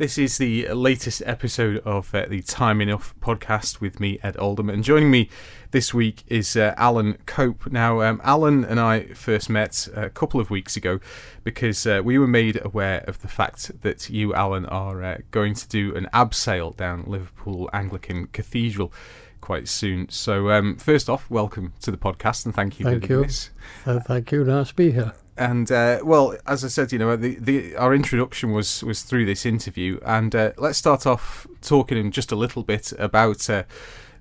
[0.00, 4.70] This is the latest episode of uh, the Time Enough podcast with me, Ed Oldham.
[4.70, 5.28] And joining me
[5.72, 7.70] this week is uh, Alan Cope.
[7.70, 11.00] Now, um, Alan and I first met a couple of weeks ago
[11.44, 15.52] because uh, we were made aware of the fact that you, Alan, are uh, going
[15.52, 18.94] to do an abseil down Liverpool Anglican Cathedral
[19.42, 20.08] quite soon.
[20.08, 23.22] So, um, first off, welcome to the podcast and thank you thank for you.
[23.24, 23.50] this.
[23.84, 24.44] Uh, thank you.
[24.44, 25.12] Nice to be here.
[25.40, 29.24] And uh, well, as I said, you know, the, the our introduction was was through
[29.24, 33.62] this interview, and uh, let's start off talking in just a little bit about uh,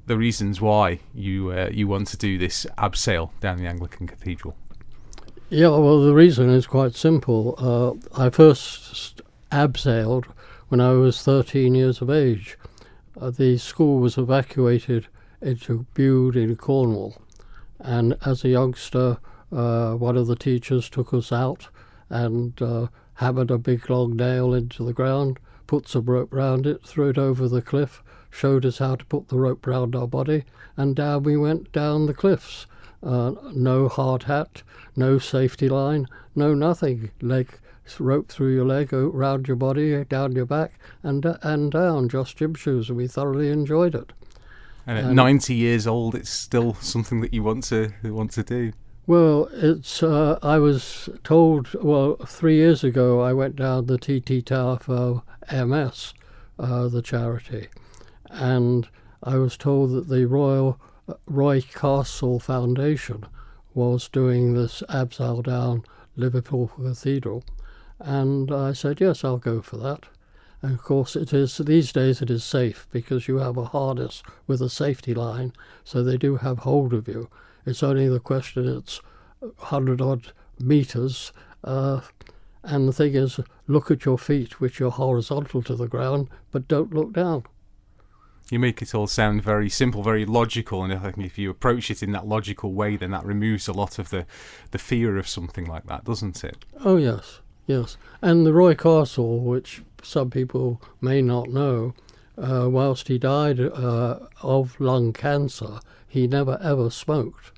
[0.06, 4.56] the reasons why you uh, you want to do this abseil down the Anglican Cathedral.
[5.50, 7.54] Yeah, well, the reason is quite simple.
[7.58, 10.24] Uh, I first abseiled
[10.70, 12.58] when I was 13 years of age.
[13.20, 15.08] Uh, the school was evacuated
[15.42, 17.22] into Bude in Cornwall,
[17.78, 19.18] and as a youngster,
[19.52, 21.70] uh, one of the teachers took us out
[22.10, 26.86] and uh, hammered a big long nail into the ground, put some rope round it,
[26.86, 30.44] threw it over the cliff, showed us how to put the rope round our body,
[30.78, 32.66] and down we went down the cliffs.
[33.02, 34.62] Uh, no hard hat,
[34.96, 36.06] no safety line,
[36.36, 37.12] no nothing.
[37.22, 37.60] Leg
[37.98, 42.10] rope through your leg, round your body, down your back, and uh, and down.
[42.10, 44.12] Just gym shoes, and we thoroughly enjoyed it.
[44.86, 48.44] And at um, 90 years old, it's still something that you want to want to
[48.44, 48.74] do.
[49.10, 50.04] Well, it's.
[50.04, 51.74] Uh, I was told.
[51.82, 56.14] Well, three years ago, I went down the TT Tower for MS,
[56.60, 57.70] uh, the charity,
[58.30, 58.88] and
[59.24, 63.26] I was told that the Royal uh, Roy Castle Foundation
[63.74, 67.44] was doing this abseil down Liverpool Cathedral,
[67.98, 70.04] and I said yes, I'll go for that.
[70.62, 74.24] And of course, it is these days it is safe because you have a harness
[74.46, 77.30] with a safety line, so they do have hold of you
[77.70, 79.02] it's only the question, it's
[79.40, 81.32] 100 odd meters.
[81.64, 82.02] Uh,
[82.64, 86.68] and the thing is, look at your feet, which are horizontal to the ground, but
[86.68, 87.44] don't look down.
[88.50, 91.92] You make it all sound very simple, very logical, and I think if you approach
[91.92, 94.26] it in that logical way, then that removes a lot of the,
[94.72, 96.66] the fear of something like that, doesn't it?
[96.84, 97.98] Oh, yes, yes.
[98.22, 101.94] And the Roy Castle, which some people may not know,
[102.38, 107.52] uh, whilst he died uh, of lung cancer, he never ever smoked.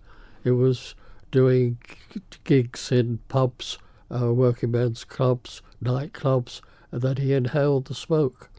[0.43, 0.95] It was
[1.31, 1.77] doing
[2.43, 3.77] gigs in pubs,
[4.13, 6.61] uh, working men's clubs, nightclubs,
[6.91, 8.49] that he inhaled the smoke.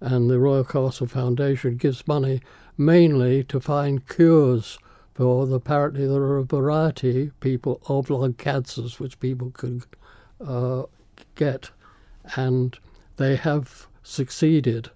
[0.00, 2.40] And the Royal Castle Foundation gives money
[2.76, 4.78] mainly to find cures
[5.14, 9.82] for the, apparently there are a variety people of lung cancers which people can
[10.46, 10.82] uh,
[11.34, 11.70] get,
[12.36, 12.78] and
[13.16, 14.90] they have succeeded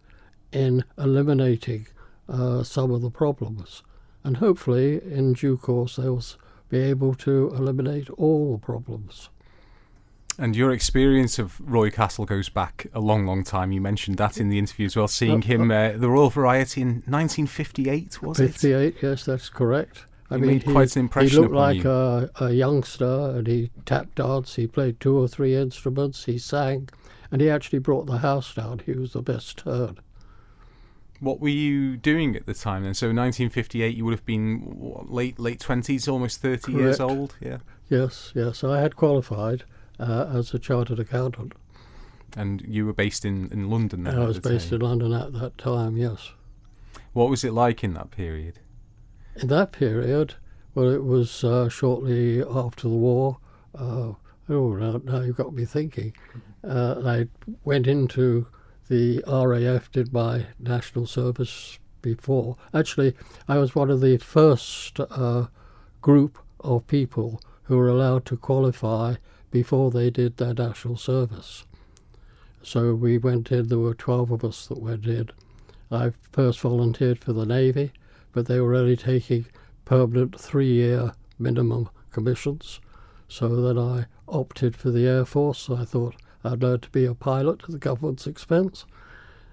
[0.53, 1.87] in eliminating
[2.29, 3.83] uh, some of the problems
[4.25, 6.23] and hopefully in due course they'll
[6.69, 9.29] be able to eliminate all the problems.
[10.39, 13.73] And your experience of Roy Castle goes back a long, long time.
[13.73, 16.81] You mentioned that in the interview as well, seeing uh, him, uh, the Royal Variety
[16.81, 18.93] in 1958, was 58, it?
[18.95, 20.07] 58, yes, that's correct.
[20.31, 21.31] I he mean, quite an impression.
[21.31, 24.57] He looked like a, a, youngster, and he tap danced.
[24.57, 26.25] He played two or three instruments.
[26.27, 26.89] He sang,
[27.33, 28.81] and he actually brought the house down.
[28.87, 29.99] He was the best turn.
[31.19, 32.95] What were you doing at the time then?
[32.95, 36.79] So 1958, you would have been what, late late 20s, almost 30 Correct.
[36.79, 37.37] years old.
[37.41, 37.59] Yeah.
[37.89, 38.63] Yes, yes.
[38.63, 39.65] I had qualified
[39.99, 41.53] uh, as a chartered accountant.
[42.37, 44.17] And you were based in, in London then?
[44.17, 44.81] I was based time.
[44.81, 46.31] in London at that time, yes.
[47.13, 48.61] What was it like in that period?
[49.41, 50.35] In that period,
[50.75, 53.39] well, it was uh, shortly after the war.
[53.75, 54.13] Uh,
[54.51, 56.13] oh, now, now, you've got me thinking.
[56.63, 57.29] Uh, I
[57.65, 58.47] went into
[58.89, 62.59] the RAF did my national service before.
[62.75, 63.15] Actually,
[63.49, 65.47] I was one of the first uh,
[66.03, 69.15] group of people who were allowed to qualify
[69.51, 71.65] before they did their national service.
[72.63, 75.31] So we went in, there were 12 of us that went in.
[75.91, 77.93] I first volunteered for the Navy,
[78.33, 79.47] but they were only taking
[79.85, 82.81] permanent three year minimum commissions.
[83.29, 85.71] So then I opted for the Air Force.
[85.71, 88.85] I thought I'd learn to be a pilot at the government's expense.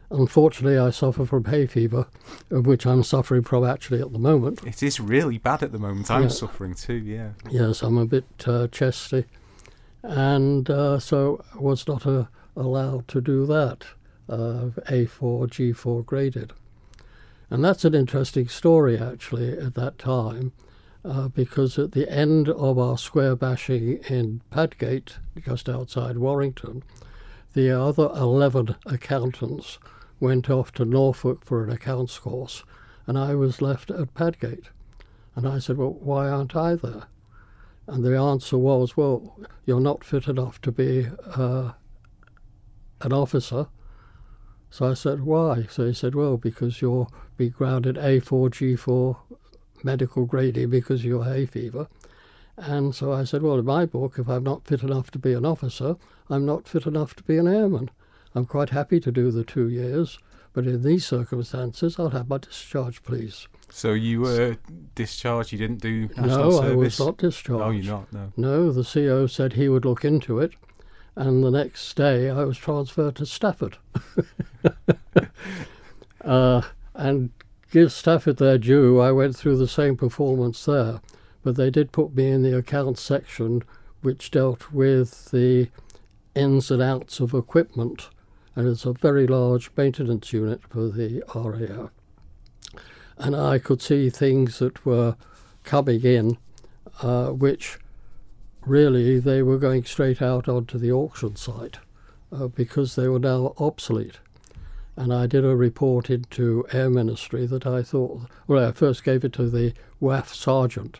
[0.10, 2.08] Unfortunately, I suffer from hay fever,
[2.50, 4.66] of which I'm suffering from actually at the moment.
[4.66, 6.10] It is really bad at the moment.
[6.10, 6.28] I'm yeah.
[6.30, 7.32] suffering too, yeah.
[7.50, 9.26] Yes, I'm a bit uh, chesty.
[10.04, 12.26] And uh, so I was not uh,
[12.56, 13.84] allowed to do that,
[14.30, 16.54] uh, A4, G4 graded.
[17.50, 20.52] And that's an interesting story, actually, at that time.
[21.06, 26.84] Uh, because at the end of our square bashing in Padgate, just outside Warrington,
[27.54, 29.80] the other 11 accountants
[30.20, 32.64] went off to Norfolk for an accounts course,
[33.06, 34.66] and I was left at Padgate.
[35.36, 37.04] And I said, Well, why aren't I there?
[37.86, 41.72] And the answer was, Well, you're not fit enough to be uh,
[43.02, 43.68] an officer,
[44.70, 45.68] So I said, why?
[45.70, 49.18] So he said, well, because you'll be grounded A4G4
[49.84, 51.88] medical grading because of your hay fever.
[52.58, 55.34] And so I said, well, in my book, if I'm not fit enough to be
[55.34, 55.96] an officer,
[56.30, 57.92] I'm not fit enough to be an airman.
[58.34, 60.18] I'm quite happy to do the two years,
[60.54, 63.48] but in these circumstances, I'll have my discharge, please.
[63.70, 64.58] So you were
[64.96, 65.52] discharged.
[65.52, 66.72] You didn't do national no, service.
[66.72, 67.64] I was not discharged.
[67.64, 68.12] Oh, you're not.
[68.14, 68.32] No.
[68.38, 70.54] No, the CO said he would look into it,
[71.16, 73.78] and the next day I was transferred to Stafford.
[76.24, 76.62] uh,
[76.98, 77.30] and
[77.72, 81.00] give Stafford their due, I went through the same performance there,
[81.44, 83.64] but they did put me in the accounts section,
[84.02, 85.70] which dealt with the
[86.36, 88.10] ins and outs of equipment,
[88.56, 91.92] and it's a very large maintenance unit for the RAF.
[93.18, 95.16] And I could see things that were
[95.64, 96.38] coming in,
[97.02, 97.78] uh, which
[98.66, 101.78] really they were going straight out onto the auction site
[102.32, 104.20] uh, because they were now obsolete.
[104.98, 109.24] And I did a report into Air Ministry that I thought, well, I first gave
[109.24, 111.00] it to the WAF sergeant,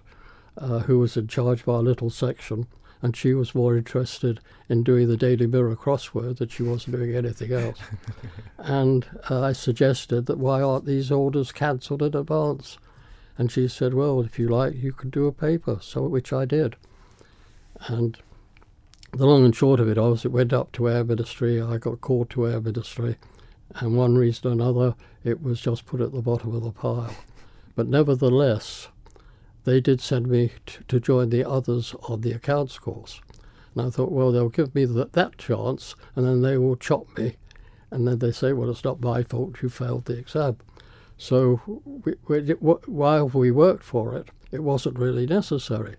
[0.56, 2.68] uh, who was in charge of our little section,
[3.02, 4.40] and she was more interested
[4.70, 7.80] in doing the Daily Mirror crossword than she wasn't doing anything else.
[8.60, 12.78] and uh, I suggested that why aren't these orders cancelled in advance?
[13.36, 16.46] And she said, well, if you like, you could do a paper, so which I
[16.46, 16.76] did.
[17.88, 18.16] And
[19.12, 21.60] the long and short of it was, it went up to Air Ministry.
[21.60, 23.18] I got called to Air Ministry,
[23.76, 27.14] and one reason or another, it was just put at the bottom of the pile.
[27.76, 28.88] But nevertheless,
[29.66, 33.22] they did send me t- to join the others on the accounts course.
[33.76, 37.18] And I thought, well, they'll give me th- that chance, and then they will chop
[37.18, 37.36] me.
[37.92, 40.58] And then they say, well, it's not my fault you failed the exam.
[41.18, 45.98] So we, we, while we worked for it, it wasn't really necessary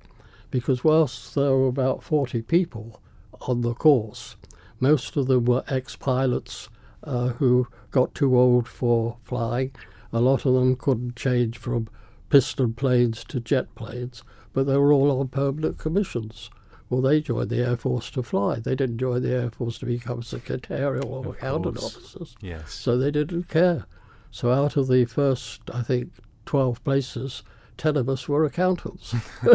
[0.51, 3.01] because whilst there were about 40 people
[3.43, 4.37] on the course,
[4.81, 6.69] most of them were ex pilots
[7.05, 9.73] uh, who got too old for flying.
[10.13, 11.89] A lot of them couldn't change from
[12.31, 14.23] piston planes to jet planes,
[14.53, 16.51] but they were all on permanent commissions.
[16.91, 18.61] Well, they joined the Air Force to fly.
[18.61, 22.35] They didn't join the Air Force to become secretarial or accountant officers.
[22.41, 22.73] Yes.
[22.73, 23.85] So they didn't care.
[24.31, 26.13] So out of the first, I think,
[26.47, 27.43] 12 places,
[27.77, 29.15] 10 of us were accountants.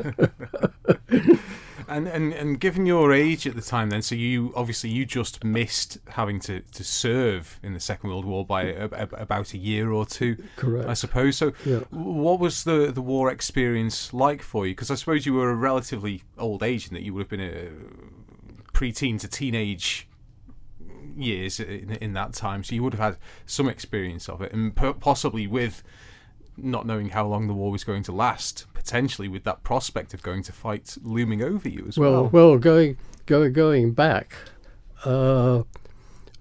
[1.96, 5.44] and, and and given your age at the time then so you obviously you just
[5.44, 9.58] missed having to, to serve in the second world war by a, a, about a
[9.58, 10.88] year or two Correct.
[10.90, 11.80] i suppose so Yeah.
[11.92, 15.56] what was the the war experience like for you because i suppose you were a
[15.56, 17.70] relatively old age in that you would have been a
[18.74, 20.08] preteen to teenage
[21.16, 24.76] years in, in that time so you would have had some experience of it and
[25.00, 25.84] possibly with
[26.58, 30.22] not knowing how long the war was going to last, potentially with that prospect of
[30.22, 32.30] going to fight looming over you as well, well.
[32.30, 34.36] well, going going going back
[35.06, 35.64] uh,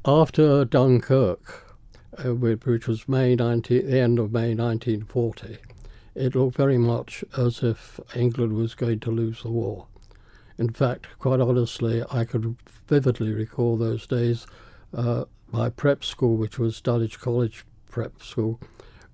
[0.04, 1.76] after Dunkirk,
[2.18, 5.58] uh, which was May 19, the end of May 1940,
[6.16, 9.86] it looked very much as if England was going to lose the war.
[10.58, 12.56] In fact, quite honestly, I could
[12.88, 14.46] vividly recall those days.
[14.92, 18.60] Uh, my prep school, which was Dulwich College Prep School,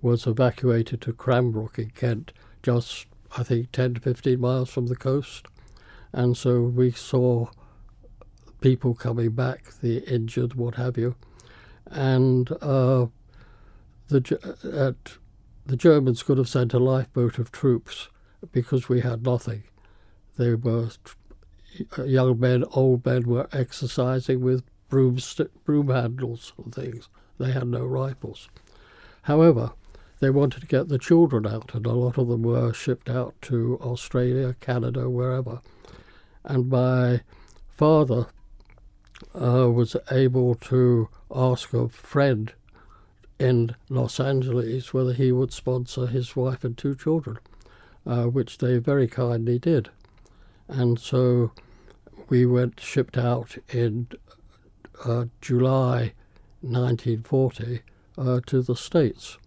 [0.00, 2.32] was evacuated to Cranbrook in Kent,
[2.62, 5.46] just I think 10 to 15 miles from the coast.
[6.12, 7.48] And so we saw
[8.60, 11.14] people coming back, the injured, what have you.
[11.86, 13.06] And uh,
[14.08, 15.16] the, at,
[15.66, 18.08] the Germans could have sent a lifeboat of troops
[18.52, 19.64] because we had nothing.
[20.36, 20.90] They were
[22.04, 27.08] young men, old men were exercising with broomstick, broom handles and things.
[27.38, 28.48] They had no rifles.
[29.22, 29.72] However,
[30.20, 33.34] they wanted to get the children out, and a lot of them were shipped out
[33.42, 35.60] to Australia, Canada, wherever.
[36.44, 37.20] And my
[37.68, 38.26] father
[39.34, 42.52] uh, was able to ask a friend
[43.38, 47.38] in Los Angeles whether he would sponsor his wife and two children,
[48.06, 49.90] uh, which they very kindly did.
[50.66, 51.52] And so
[52.28, 54.08] we went shipped out in
[55.04, 56.12] uh, July
[56.60, 57.82] 1940
[58.16, 59.38] uh, to the States.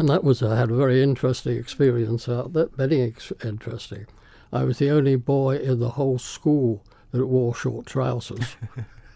[0.00, 4.06] And that was, I had a very interesting experience out there, very ex- interesting.
[4.50, 8.56] I was the only boy in the whole school that wore short trousers.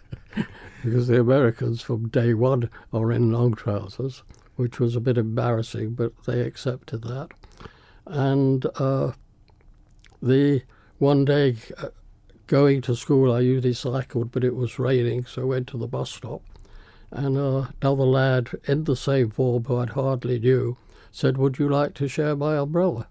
[0.83, 4.21] because the Americans from day one are in long trousers,
[4.57, 7.29] which was a bit embarrassing, but they accepted that.
[8.05, 9.13] And uh,
[10.21, 10.61] the
[10.99, 11.87] one day uh,
[12.45, 15.87] going to school, I usually cycled, but it was raining, so I went to the
[15.87, 16.43] bus stop.
[17.15, 20.77] And uh, another lad in the same form who I hardly knew
[21.11, 23.07] said, Would you like to share my umbrella?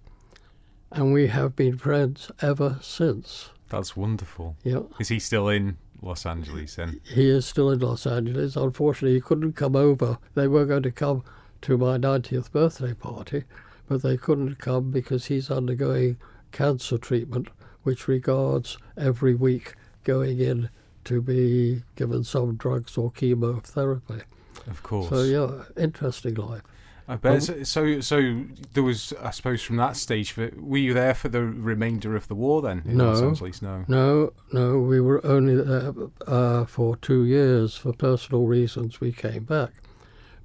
[0.93, 3.51] And we have been friends ever since.
[3.71, 4.57] That's wonderful.
[4.63, 4.81] Yeah.
[5.01, 7.01] Is he still in Los Angeles then.
[7.03, 8.57] He is still in Los Angeles.
[8.57, 10.19] Unfortunately, he couldn't come over.
[10.35, 11.25] They were going to come
[11.63, 13.45] to my 90th birthday party,
[13.89, 16.19] but they couldn't come because he's undergoing
[16.53, 17.49] cancer treatment,
[17.85, 20.69] which regards every week going in
[21.05, 24.23] to be given some drugs or chemotherapy.
[24.67, 25.09] Of course.
[25.09, 26.63] So yeah, interesting life.
[27.07, 27.43] I bet.
[27.43, 30.35] so, so, so there was, I suppose, from that stage.
[30.37, 32.83] Were you there for the remainder of the war then?
[32.87, 33.35] In No.
[33.61, 33.85] No.
[33.89, 35.93] No, no, we were only there
[36.27, 37.77] uh, for two years.
[37.77, 39.73] For personal reasons, we came back.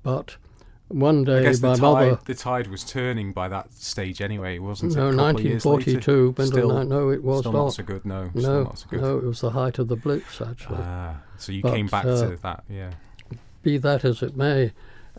[0.03, 0.35] But
[0.89, 2.09] one I day, guess my the mother.
[2.15, 5.13] tide, the tide was turning by that stage anyway, wasn't No, it?
[5.13, 5.75] A couple of years later?
[5.77, 6.31] 1942.
[6.33, 7.63] but Still- no, no, it was Still not.
[7.65, 8.05] not so good.
[8.05, 9.01] No, no, so good.
[9.01, 10.79] no, it was the height of the Blitz, actually.
[10.81, 12.91] Ah, so you But, came back uh, to that, yeah.
[13.61, 14.71] Be that as it may,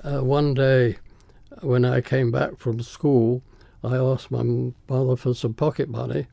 [0.03, 0.97] uh, one day
[1.63, 3.43] when I came back from school,
[3.85, 4.43] I asked my
[4.89, 6.27] mother for some pocket money,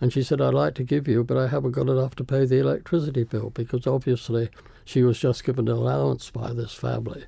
[0.00, 2.44] and she said, I'd like to give you, but I haven't got enough to pay
[2.44, 4.50] the electricity bill, because obviously
[4.84, 7.24] she was just given an allowance by this family,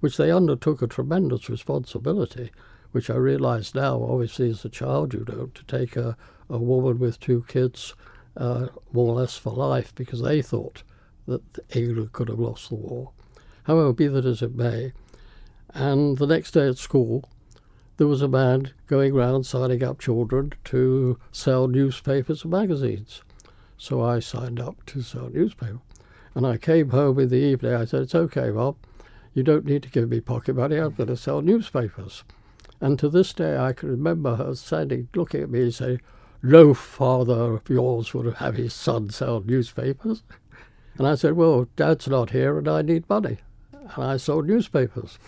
[0.00, 2.50] which they undertook a tremendous responsibility,
[2.92, 6.16] which I realise now, obviously, as a child, you know, to take a,
[6.48, 7.94] a woman with two kids
[8.36, 10.82] uh, more or less for life, because they thought
[11.26, 11.42] that
[11.74, 13.12] England could have lost the war.
[13.64, 14.92] However, be that as it may,
[15.70, 17.28] and the next day at school,
[17.96, 23.22] there was a man going round signing up children to sell newspapers and magazines.
[23.78, 25.80] So I signed up to sell newspaper.
[26.34, 27.74] And I came home in the evening.
[27.74, 28.76] I said, It's okay, Mom.
[29.36, 30.78] You don't need to give me pocket money.
[30.78, 32.24] I'm going to sell newspapers.
[32.80, 36.00] And to this day, I can remember her standing, looking at me and saying,
[36.42, 40.22] No father of yours would have his son sell newspapers.
[40.96, 43.36] And I said, Well, Dad's not here and I need money.
[43.74, 45.18] And I sold newspapers.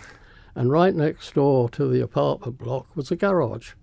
[0.55, 3.73] And right next door to the apartment block was a garage.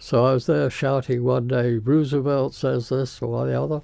[0.00, 3.82] So I was there shouting one day, Roosevelt says this or the other.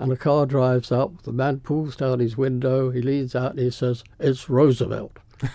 [0.00, 3.60] And a car drives up, the man pulls down his window, he leans out and
[3.60, 5.12] he says, It's Roosevelt.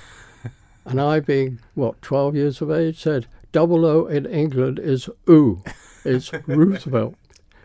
[0.85, 5.63] and I, being, what, 12 years of age, said, Double O in England is oo,
[6.03, 7.15] it's Roosevelt.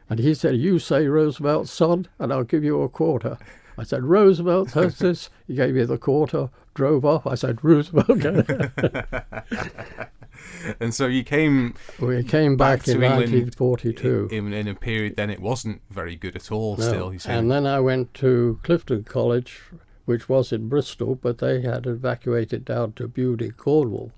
[0.08, 3.36] And he said, You say Roosevelt, son, and I'll give you a quarter.
[3.76, 5.28] I said, Roosevelt this.
[5.46, 7.26] He gave me the quarter, drove off.
[7.26, 8.08] I said, Roosevelt.
[10.80, 14.28] And so you came we came back, Back in to England 1942.
[14.30, 16.76] in, in a period then it wasn't very good at all.
[16.76, 17.16] No.
[17.16, 17.32] Still.
[17.32, 19.62] And then I went to Clifton College,
[20.04, 24.12] which was in Bristol, but they had evacuated down to Bude in Cornwall.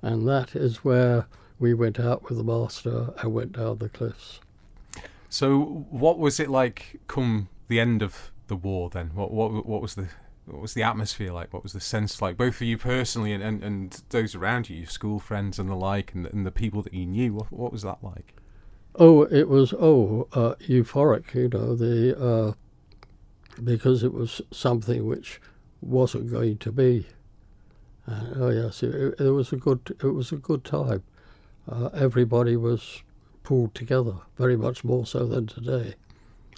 [0.00, 1.26] And that is where
[1.58, 4.40] we went out with the master and went down the cliffs.
[5.28, 8.90] So, what was it like come the end of the war?
[8.90, 10.08] Then, what what what was the
[10.46, 11.52] what was the atmosphere like?
[11.52, 14.76] What was the sense like, both for you personally and, and, and those around you,
[14.76, 17.32] your school friends and the like, and, and the people that you knew?
[17.32, 18.34] What, what was that like?
[18.96, 22.52] Oh, it was oh uh, euphoric, you know, the uh,
[23.62, 25.40] because it was something which
[25.80, 27.06] wasn't going to be.
[28.06, 31.02] Uh, oh yes, it, it was a good it was a good time.
[31.68, 33.02] Uh, everybody was
[33.42, 35.94] pulled together, very much more so than today.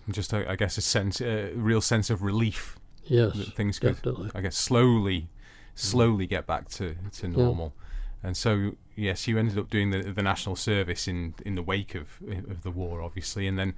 [0.05, 2.77] And just, I I guess, a sense, a real sense of relief
[3.07, 4.31] Yes, things could, definitely.
[4.35, 5.29] I guess, slowly,
[5.75, 7.73] slowly get back to, to normal.
[8.23, 11.95] And so, yes, you ended up doing the, the national service in, in the wake
[11.95, 12.21] of
[12.51, 13.75] of the war, obviously, and then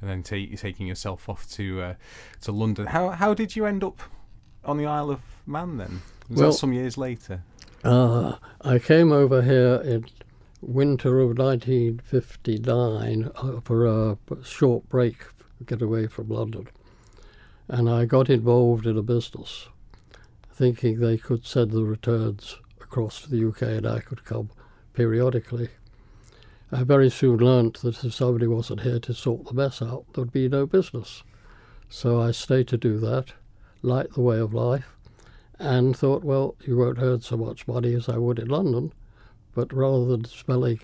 [0.00, 1.94] and then ta- taking yourself off to uh,
[2.40, 2.86] to London.
[2.86, 4.00] How how did you end up
[4.64, 6.02] on the Isle of Man then?
[6.28, 7.42] Was Well- that some years later?
[7.84, 10.06] Uh, I came over here in
[10.60, 15.16] winter of 1959 uh, for a short break,
[15.66, 16.68] get away from London.
[17.72, 19.70] And I got involved in a business,
[20.52, 24.50] thinking they could send the returns across to the UK and I could come
[24.92, 25.70] periodically.
[26.70, 30.22] I very soon learnt that if somebody wasn't here to sort the mess out, there
[30.22, 31.22] would be no business.
[31.88, 33.32] So I stayed to do that,
[33.80, 34.94] liked the way of life,
[35.58, 38.92] and thought, well, you won't earn so much money as I would in London,
[39.54, 40.80] but rather than smelling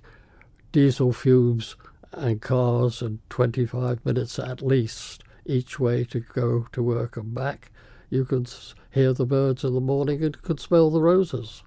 [0.73, 1.77] diesel fumes
[2.13, 7.73] and cars and 25 minutes at least each way to go to work and back,
[8.11, 8.53] you could
[8.91, 11.63] hear the birds in the morning and could smell the roses.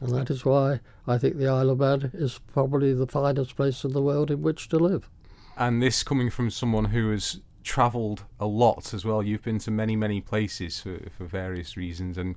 [0.00, 3.84] And that is why I think the Isle of Man is probably the finest place
[3.84, 5.08] in the world in which to live.
[5.56, 9.22] And this coming from someone who has travelled a lot as well.
[9.22, 12.36] You've been to many, many places for, for various reasons, and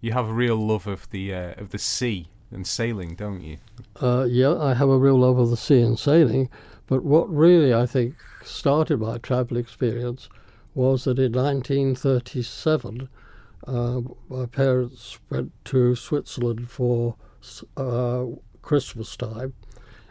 [0.00, 3.58] you have a real love of the uh, of the sea and sailing, don't you?
[4.00, 6.48] Uh, yeah, I have a real love of the sea and sailing,
[6.86, 10.28] but what really I think started my travel experience
[10.74, 13.08] was that in 1937,
[13.66, 17.16] uh, my parents went to Switzerland for
[17.76, 18.24] uh,
[18.62, 19.54] Christmas time,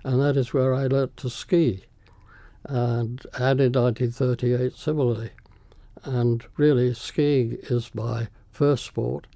[0.03, 1.85] and that is where I learnt to ski.
[2.63, 5.31] And, and in 1938, similarly.
[6.03, 9.27] And really, skiing is my first sport.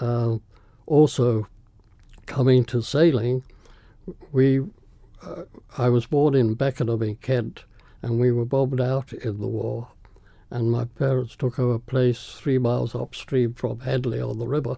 [0.00, 0.42] Um,
[0.86, 1.48] also,
[2.26, 3.42] coming to sailing,
[4.32, 4.60] we
[5.22, 5.44] uh,
[5.76, 7.64] I was born in Beckenham in Kent,
[8.02, 9.88] and we were bombed out in the war.
[10.50, 14.76] And my parents took over a place three miles upstream from Henley on the river,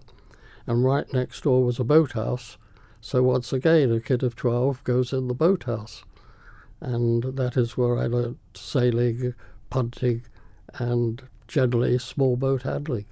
[0.67, 2.57] and right next door was a boathouse.
[3.01, 6.03] So once again, a kid of 12 goes in the boathouse.
[6.79, 9.33] And that is where I learnt sailing,
[9.69, 10.23] punting,
[10.75, 13.05] and generally small boat handling.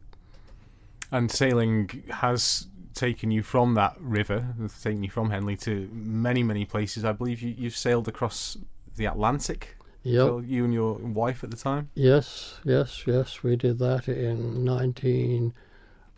[1.11, 6.65] And sailing has taken you from that river, taken you from Henley to many, many
[6.65, 7.03] places.
[7.03, 8.57] I believe you, you've sailed across
[8.95, 9.75] the Atlantic.
[10.03, 10.27] Yep.
[10.27, 11.89] So you and your wife at the time.
[11.93, 13.43] Yes, yes, yes.
[13.43, 15.53] We did that in nineteen,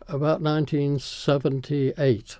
[0.08, 2.38] about nineteen seventy-eight.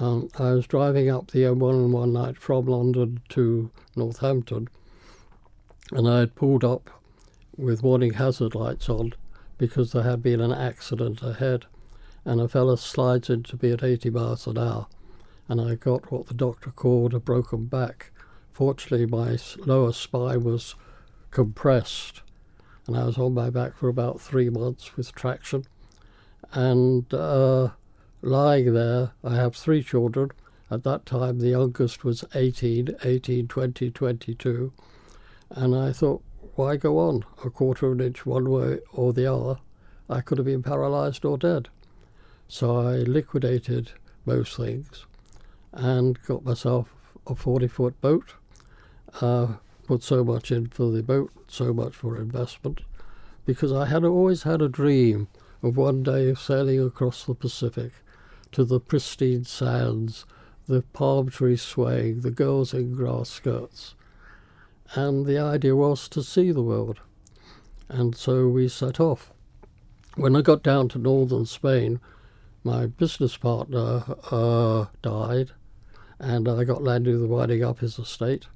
[0.00, 4.68] Um, I was driving up the M1 one night from London to Northampton,
[5.92, 6.90] and I had pulled up
[7.56, 9.12] with warning hazard lights on
[9.58, 11.66] because there had been an accident ahead
[12.24, 14.86] and a fellow slides into me at 80 miles an hour,
[15.48, 18.10] and I got what the doctor called a broken back.
[18.54, 20.76] Fortunately, my lower spine was
[21.32, 22.22] compressed,
[22.86, 25.64] and I was on my back for about three months with traction.
[26.52, 27.70] And uh,
[28.22, 30.30] lying there, I have three children.
[30.70, 34.72] At that time, the youngest was 18, 18, 20, 22.
[35.50, 36.22] And I thought,
[36.54, 39.58] why go on a quarter of an inch one way or the other?
[40.08, 41.70] I could have been paralyzed or dead.
[42.46, 43.90] So I liquidated
[44.24, 45.06] most things
[45.72, 46.94] and got myself
[47.26, 48.34] a 40 foot boat.
[49.20, 49.54] Uh,
[49.86, 52.80] put so much in for the boat, so much for investment,
[53.46, 55.28] because I had always had a dream
[55.62, 57.92] of one day sailing across the Pacific
[58.52, 60.24] to the pristine sands,
[60.66, 63.94] the palm trees swaying, the girls in grass skirts.
[64.94, 67.00] And the idea was to see the world.
[67.88, 69.32] And so we set off.
[70.16, 72.00] When I got down to northern Spain,
[72.62, 75.50] my business partner uh, died,
[76.18, 78.46] and I got landed with winding up his estate.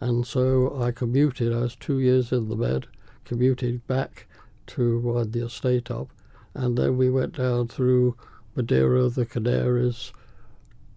[0.00, 1.52] And so I commuted.
[1.52, 2.86] I was two years in the bed,
[3.24, 4.26] commuted back
[4.68, 6.08] to wind the estate up.
[6.54, 8.16] And then we went down through
[8.56, 10.12] Madeira, the Canaries,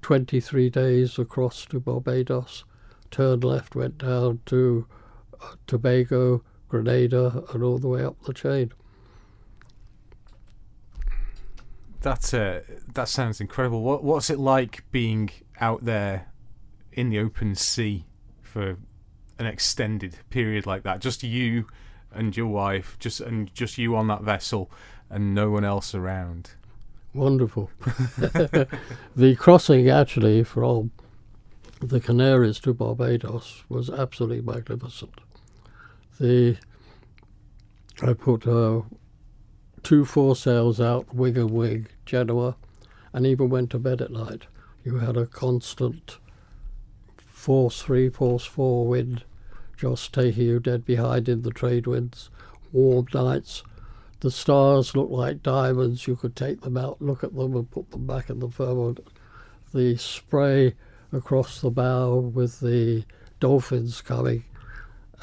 [0.01, 2.63] 23 days across to Barbados,
[3.11, 4.87] turned left, went down to
[5.41, 8.71] uh, Tobago, Grenada, and all the way up the chain.
[12.01, 12.59] That uh,
[12.93, 13.81] that sounds incredible.
[13.81, 15.29] What what's it like being
[15.61, 16.33] out there
[16.91, 18.03] in the open sea
[18.41, 18.77] for
[19.39, 20.99] an extended period like that?
[20.99, 21.67] Just you
[22.11, 24.71] and your wife, just and just you on that vessel,
[25.09, 26.51] and no one else around.
[27.13, 27.69] Wonderful.
[29.15, 30.91] the crossing actually from
[31.79, 35.19] the Canaries to Barbados was absolutely magnificent.
[36.19, 36.57] The
[38.01, 38.81] I put uh,
[39.83, 42.55] two foresails out, wig a wig, Genoa,
[43.11, 44.47] and even went to bed at night.
[44.83, 46.17] You had a constant
[47.43, 49.25] force three, force four wind,
[49.75, 52.29] just taking you dead behind in the trade winds,
[52.71, 53.63] warm nights.
[54.21, 56.07] The stars look like diamonds.
[56.07, 59.05] You could take them out, look at them, and put them back in the firmament.
[59.73, 60.75] The spray
[61.11, 63.03] across the bow with the
[63.41, 64.45] dolphins coming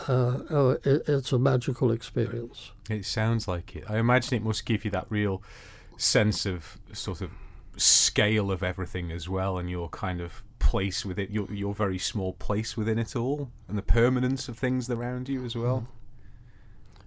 [0.09, 2.73] uh, oh, it, it's a magical experience.
[2.89, 3.85] It sounds like it.
[3.89, 5.43] I imagine it must give you that real
[5.97, 7.31] sense of sort of
[7.77, 11.99] scale of everything as well, and your kind of place with it, your your very
[11.99, 15.89] small place within it all, and the permanence of things around you as well.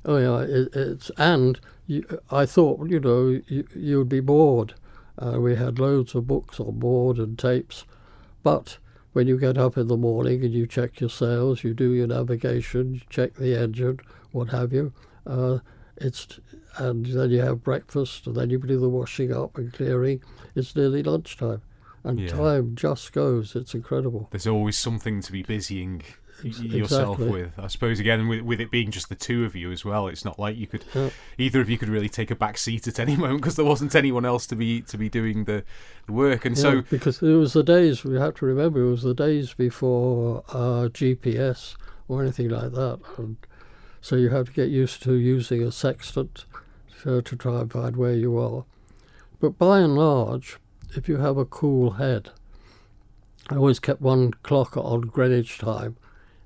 [0.04, 4.74] Oh yeah, it, it's and you, I thought you know you, you'd be bored.
[5.18, 7.86] Uh, we had loads of books on board and tapes,
[8.44, 8.80] but
[9.14, 12.08] when you get up in the morning and you check your sails, you do your
[12.08, 14.02] navigation, you check the engine,
[14.34, 14.92] what have you.
[15.26, 15.60] Uh,
[15.96, 16.28] it's
[16.78, 20.22] and then you have breakfast, and then you do the washing up and clearing.
[20.54, 21.62] It's nearly lunchtime,
[22.04, 22.28] and yeah.
[22.28, 23.56] time just goes.
[23.56, 24.28] It's incredible.
[24.32, 26.04] There's always something to be busying
[26.44, 27.42] yourself exactly.
[27.42, 27.52] with.
[27.58, 30.26] I suppose again with with it being just the two of you as well, it's
[30.26, 31.10] not like you could yeah.
[31.38, 33.96] either of you could really take a back seat at any moment because there wasn't
[33.96, 35.64] anyone else to be to be doing the,
[36.06, 36.46] the work.
[36.46, 39.14] And yeah, so because it was the days we have to remember it was the
[39.14, 41.76] days before uh, GPS
[42.08, 43.38] or anything like that, and
[44.02, 46.46] so you have to get used to using a sextant
[47.02, 48.66] to, to try and find where you are.
[49.40, 50.58] But by and large,
[50.96, 52.30] if you have a cool head,
[53.50, 55.98] I always kept one clock on Greenwich time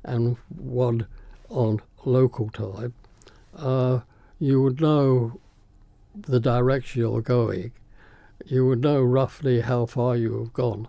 [0.03, 1.07] and one
[1.49, 2.93] on local time,
[3.55, 3.99] uh,
[4.39, 5.39] you would know
[6.15, 7.71] the direction you're going.
[8.45, 10.87] You would know roughly how far you have gone.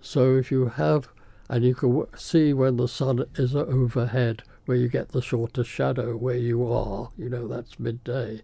[0.00, 1.08] So if you have,
[1.48, 6.16] and you can see when the sun is overhead where you get the shortest shadow
[6.16, 8.42] where you are, you know, that's midday,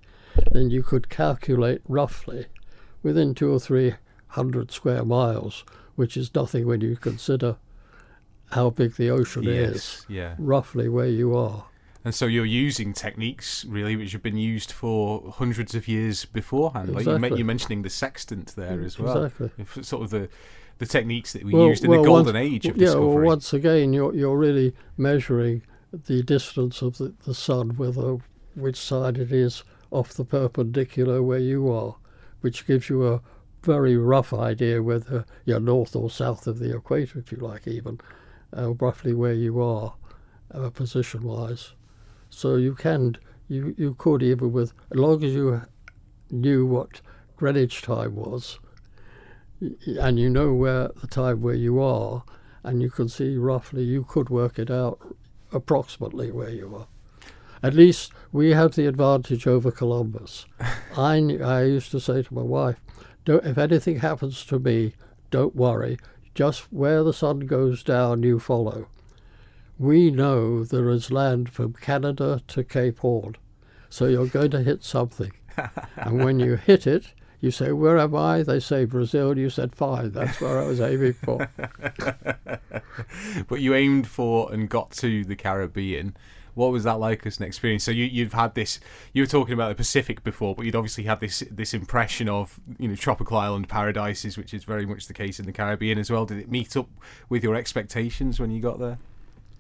[0.53, 2.47] then you could calculate roughly
[3.03, 3.95] within two or three
[4.35, 5.65] hundred square miles,
[5.97, 7.57] which is nothing when you consider
[8.51, 10.35] how big the ocean yes, is, yeah.
[10.39, 11.65] roughly where you are.
[12.05, 16.89] And so you're using techniques really which have been used for hundreds of years beforehand.
[16.95, 17.39] Like you Exactly.
[17.39, 19.25] you're mentioning the sextant there as well.
[19.25, 19.83] Exactly.
[19.83, 20.29] Sort of the
[20.79, 23.07] the techniques that we Well- used in well, the golden once- age of yeah, discovery.
[23.15, 28.19] well, once again, you're you're really measuring the distance of the, the sun, whether
[28.57, 31.95] which side it is off the perpendicular where you are,
[32.41, 33.21] which gives you a
[33.65, 38.01] very rough idea whether you're north or south of the equator, if you like, even
[38.57, 39.95] uh, roughly where you are,
[40.53, 41.73] uh, position-wise.
[42.31, 43.17] So you can
[43.49, 45.63] you you could even with as long as you
[46.31, 47.01] knew what
[47.37, 48.59] Greenwich time was,
[49.61, 52.25] and you know where the time where you are,
[52.63, 54.99] and you can see roughly, you could work it out
[55.53, 56.87] approximately where you are.
[57.63, 60.45] At least we have the advantage over Columbus.
[60.97, 62.81] I, I used to say to my wife,
[63.25, 64.95] don't, if anything happens to me,
[65.31, 65.99] don't worry.
[66.35, 68.89] Just where the sun goes down, you follow.
[69.79, 73.37] We know there is land from Canada to Cape Horn,
[73.89, 75.33] so you're going to hit something.
[75.97, 78.43] and when you hit it, you say, Where am I?
[78.43, 79.37] They say Brazil.
[79.37, 81.49] You said, Fine, that's where I was aiming for.
[83.49, 86.17] but you aimed for and got to the Caribbean.
[86.55, 87.85] What was that like as an experience?
[87.85, 88.81] So you, you've had this.
[89.13, 92.61] You were talking about the Pacific before, but you'd obviously had this this impression of
[92.79, 96.11] you know tropical island paradises, which is very much the case in the Caribbean as
[96.11, 96.27] well.
[96.27, 96.89] Did it meet up
[97.29, 98.99] with your expectations when you got there?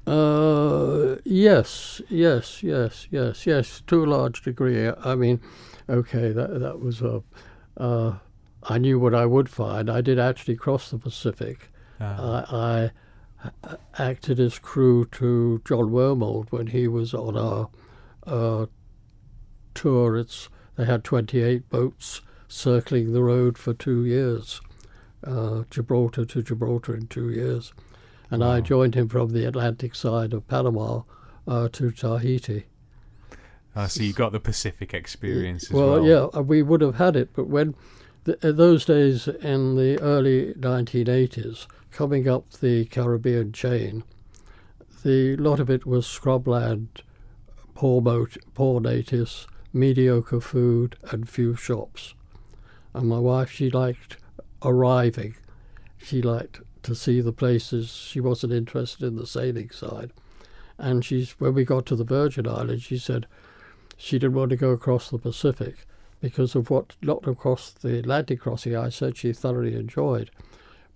[0.07, 4.88] Uh, yes, yes, yes, yes, yes, to a large degree.
[4.88, 5.40] I mean,
[5.88, 7.22] okay, that that was a.
[7.76, 8.18] Uh,
[8.62, 9.90] I knew what I would find.
[9.90, 11.70] I did actually cross the Pacific.
[12.00, 12.44] Ah.
[12.50, 12.90] I, I
[13.98, 17.68] acted as crew to John Wormold when he was on our
[18.26, 18.66] uh,
[19.74, 20.16] tour.
[20.16, 24.61] It's they had 28 boats circling the road for two years,
[25.24, 27.72] uh, Gibraltar to Gibraltar in two years,
[28.30, 31.02] and I joined him from the Atlantic side of Panama
[31.46, 32.66] uh, to Tahiti.
[33.76, 36.00] Ah, so you got the Pacific experience as well.
[36.00, 37.74] well, yeah, uh, we would have had it, but when
[38.24, 44.02] th- uh, those days in the early 1980s, coming up the Caribbean chain,
[45.04, 46.88] the lot of it was scrubland,
[47.74, 52.14] poor boat, poor natives, mediocre food, and few shops.
[52.94, 54.16] And my wife, she liked
[54.61, 55.37] arriving.
[55.96, 57.90] She liked to see the places.
[57.92, 60.12] She wasn't interested in the sailing side.
[60.76, 63.28] And she's when we got to the Virgin Islands, she said
[63.96, 65.87] she didn't want to go across the Pacific
[66.20, 70.33] because of what not across the Atlantic crossing I said she thoroughly enjoyed.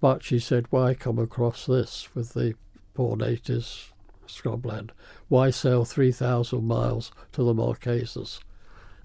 [0.01, 2.55] But she said, why come across this with the
[2.95, 3.93] poor natives
[4.27, 4.91] scrubland?
[5.29, 8.41] Why sail 3,000 miles to the Marquesas?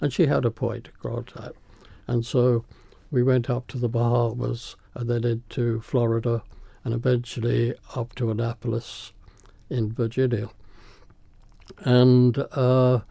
[0.02, 1.34] And she had a point, grant.
[2.08, 2.66] And so
[3.10, 6.44] we went up to the Bahamas and then into Florida
[6.84, 9.14] and eventually up to Annapolis
[9.70, 10.50] in Virginia.
[11.80, 13.02] And uh,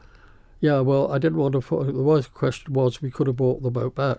[0.61, 1.61] yeah, well, I didn't want to.
[1.61, 4.19] The was question was we could have bought the boat back.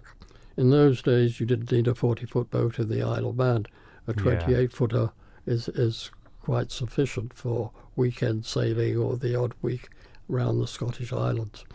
[0.56, 3.66] In those days, you didn't need a forty-foot boat in the Isle of Man.
[4.08, 4.22] A Yeah.
[4.22, 5.12] twenty-eight-footer
[5.46, 6.12] is is
[6.42, 9.90] quite sufficient for weekend sailing or the odd week
[10.28, 11.66] round the Scottish Islands.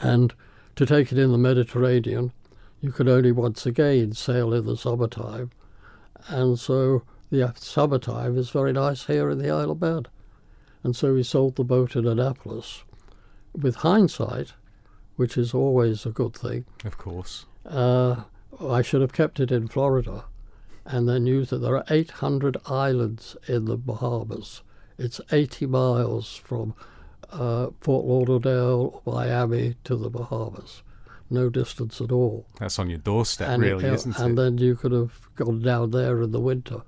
[0.00, 0.34] And
[0.76, 2.32] to take it in the Mediterranean,
[2.80, 5.50] you could only once again sail in the summertime,
[6.28, 10.06] and so the summertime is very nice here in the Isle of Man.
[10.82, 12.84] And so we sold the boat in Annapolis.
[13.52, 14.52] With hindsight,
[15.16, 17.46] which is always a good thing, Of course.
[17.68, 18.22] Uh,
[18.60, 20.24] I should have kept it in Florida
[20.84, 21.58] and then used it.
[21.58, 24.62] There are 800 islands in the Bahamas.
[24.96, 26.74] It's 80 miles from
[27.30, 30.82] uh, Fort Lauderdale, Miami to the Bahamas.
[31.30, 32.46] No distance at all.
[32.58, 34.26] That's on your doorstep, and really, isn't and it?
[34.26, 36.82] And then you could have gone down there in the winter.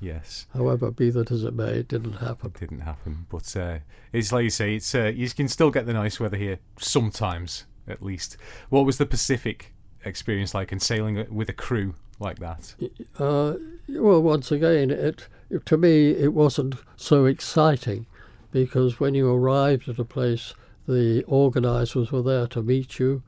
[0.00, 0.46] yes.
[0.52, 2.52] However, be that as it may, it didn't happen.
[2.56, 3.78] It didn't happen, but uh,
[4.12, 7.66] it's like you say, it's uh, you can still get the nice weather here sometimes,
[7.86, 8.36] at least.
[8.70, 9.72] What was the Pacific
[10.06, 12.74] experience like, and sailing with a crew like that?
[13.18, 13.54] Uh,
[13.88, 15.28] well, once again, it,
[15.64, 18.06] to me it wasn't so exciting
[18.50, 20.54] because when you arrived at a place,
[20.88, 23.22] the organisers were there to meet you.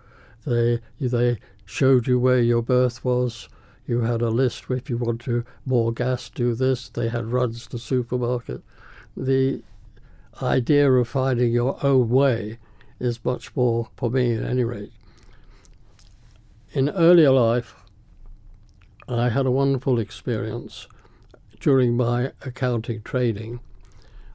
[0.47, 3.49] They they showed you where your berth was.
[3.87, 6.89] You had a list if you want to more gas, do this.
[6.89, 8.63] They had runs to supermarket.
[9.17, 9.63] The
[10.43, 12.59] idea of finding your own way
[13.01, 14.93] is much more for me, at any rate.
[16.79, 17.75] In earlier life,
[19.09, 20.87] I had a wonderful experience
[21.59, 23.59] during my accounting training.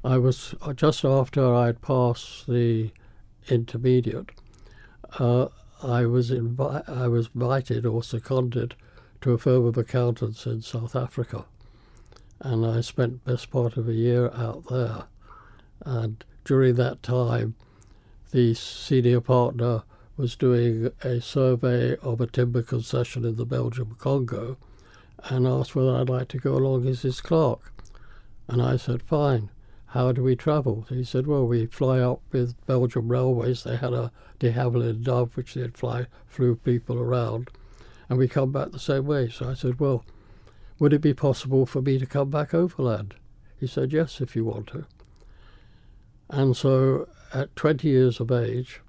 [0.04, 2.92] I was uh, just after I'd passed the
[3.48, 4.32] intermediate.
[5.18, 5.48] Uh,
[5.82, 8.76] I was invi- I was invited or seconded
[9.22, 11.46] to a firm of accountants in South Africa,
[12.42, 15.06] and I spent best part of a year out there.
[15.86, 17.56] And during that time,
[18.34, 19.84] the senior partner
[20.16, 24.58] was doing a survey of a timber concession in the Belgium Congo,
[25.26, 27.74] and asked whether I'd like to go along as his clerk.
[28.48, 29.50] And I said, fine.
[29.88, 30.86] How do we travel?
[30.90, 33.64] He said, well, we fly up with Belgium Railways.
[33.64, 37.50] They had a de Havilland Dove, which they'd fly, flew people around,
[38.10, 39.30] and we come back the same way.
[39.30, 40.04] So I said, well,
[40.80, 43.14] would it be possible for me to come back overland?
[43.60, 44.86] He said, yes, if you want to.
[46.30, 48.82] And so at 20 years of age,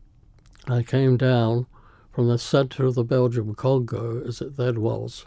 [0.69, 1.67] I came down
[2.13, 5.27] from the centre of the Belgium Congo, as it then was,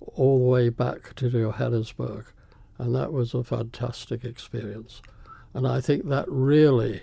[0.00, 2.26] all the way back to Johannesburg.
[2.78, 5.02] And that was a fantastic experience.
[5.54, 7.02] And I think that really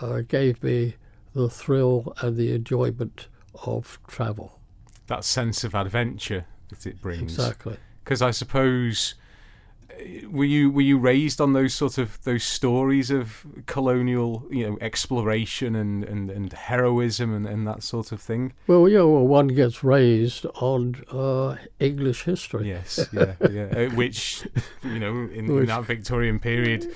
[0.00, 0.94] uh, gave me
[1.34, 3.28] the thrill and the enjoyment
[3.66, 4.60] of travel.
[5.06, 7.34] That sense of adventure that it brings.
[7.34, 7.76] Exactly.
[8.04, 9.14] Because I suppose
[10.30, 14.78] were you were you raised on those sort of those stories of colonial you know
[14.80, 18.52] exploration and, and, and heroism and, and that sort of thing?
[18.66, 22.68] Well, yeah, well, one gets raised on uh, English history.
[22.68, 23.64] Yes, yeah, yeah.
[23.64, 24.46] Uh, which
[24.82, 26.94] you know in, in, that Victorian period.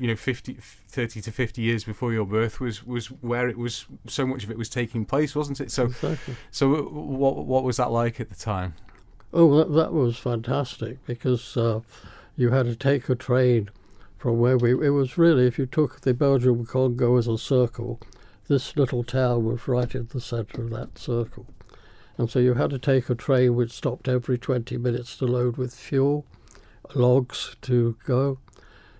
[0.00, 0.54] You know, 50,
[0.88, 3.86] 30 to fifty years before your birth was, was where it was.
[4.08, 5.70] So much of it was taking place, wasn't it?
[5.70, 6.34] So, exactly.
[6.50, 8.74] so what what was that like at the time?
[9.34, 11.80] Oh, that, that was fantastic because uh,
[12.36, 13.70] you had to take a train
[14.18, 14.72] from where we.
[14.72, 17.98] It was really, if you took the Belgium Congo as a circle,
[18.48, 21.46] this little town was right in the centre of that circle.
[22.18, 25.56] And so you had to take a train which stopped every 20 minutes to load
[25.56, 26.26] with fuel,
[26.94, 28.38] logs to go.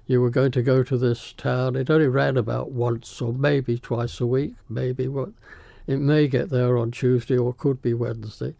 [0.06, 1.76] You were going to go to this town.
[1.76, 5.28] It only ran about once or maybe twice a week, maybe what.
[5.86, 8.54] It may get there on Tuesday or could be Wednesday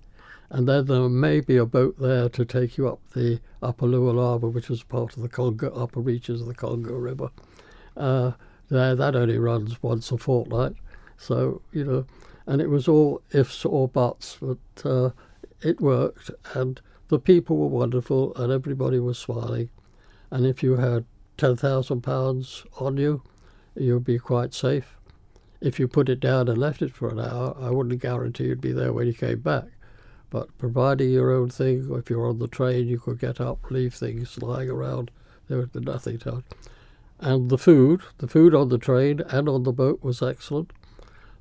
[0.53, 4.53] and then there may be a boat there to take you up the upper Lualaba,
[4.53, 7.31] which is part of the Congo, upper reaches of the Congo River.
[7.97, 8.33] Uh,
[8.69, 10.75] there, that only runs once a fortnight.
[11.17, 12.07] So, you know,
[12.47, 15.11] and it was all ifs or buts, but uh,
[15.63, 19.71] it worked, and the people were wonderful, and everybody was smiling.
[20.31, 21.07] And if you had
[21.39, 23.23] £10,000 on you,
[23.75, 24.99] you'd be quite safe.
[25.63, 28.61] If you put it down and left it for an hour, I wouldn't guarantee you'd
[28.61, 29.69] be there when you came back.
[30.33, 33.93] But providing your own thing, if you're on the train, you could get up, leave
[33.93, 35.11] things lying around.
[35.47, 36.43] There would be nothing to
[37.21, 40.73] And the food, the food on the train and on the boat was excellent.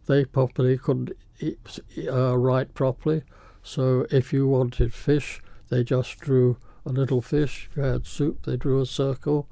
[0.08, 1.80] They properly couldn't eat,
[2.12, 3.24] uh, write properly,
[3.64, 7.70] so if you wanted fish, they just drew a little fish.
[7.72, 9.48] If you had soup, they drew a circle.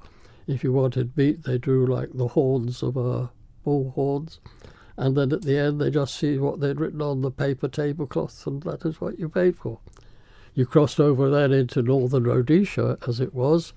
[0.47, 3.31] If you wanted meat, they drew like the horns of a
[3.63, 4.41] bull horns
[4.99, 8.45] and then at the end they just see what they'd written on the paper tablecloth,
[8.45, 9.79] and that is what you paid for.
[10.53, 13.71] You crossed over then into northern Rhodesia, as it was,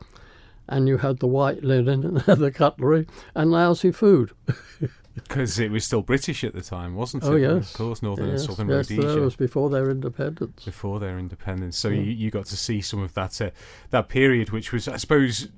[0.69, 4.33] and you had the white linen and the cutlery and lousy food.
[5.15, 7.29] Because it was still British at the time, wasn't it?
[7.29, 9.09] Oh yes, of course, northern yes, and southern yes, Rhodesia.
[9.15, 10.65] That was before their independence.
[10.65, 12.01] Before their independence, so Yeah.
[12.01, 13.51] you, you got to see some of that uh,
[13.91, 15.49] that period, which was, I suppose,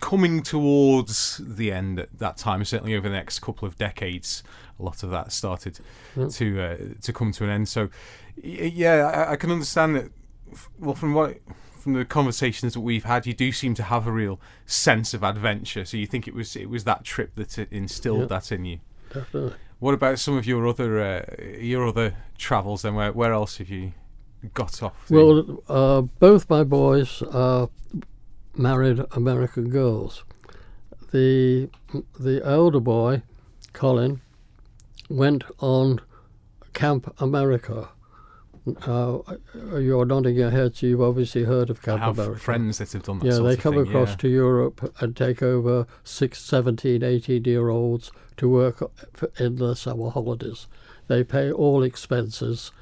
[0.00, 2.64] coming towards the end at that time.
[2.64, 4.42] Certainly over the next couple of decades,
[4.78, 5.78] a lot of that started
[6.30, 7.68] to uh, to come to an end.
[7.68, 7.88] So,
[8.36, 10.10] yeah, I, I can understand that.
[10.78, 11.38] Well, from what
[11.86, 15.22] from the conversations that we've had, you do seem to have a real sense of
[15.22, 15.84] adventure.
[15.84, 18.80] So you think it was it was that trip that instilled that in you.
[19.12, 19.54] Definitely.
[19.78, 21.22] What about some of your other uh,
[21.58, 22.82] your other travels?
[22.82, 23.92] Then where where else have you
[24.54, 25.10] got off?
[25.10, 27.66] Well, uh, both my boys uh,
[28.56, 30.24] married American girls.
[31.12, 31.70] The
[32.18, 33.22] the elder boy,
[33.72, 34.22] Colin,
[35.08, 36.00] went on
[36.72, 37.88] Camp America.
[38.84, 39.18] Uh,
[39.78, 42.40] you're nodding your head, so you've obviously heard of I Camp have America.
[42.40, 43.26] friends that have done that.
[43.26, 44.16] Yeah, they come thing, across yeah.
[44.16, 48.82] to Europe and take over six, 17, 18 year olds to work
[49.38, 50.66] in the summer holidays.
[51.06, 52.72] They pay all expenses.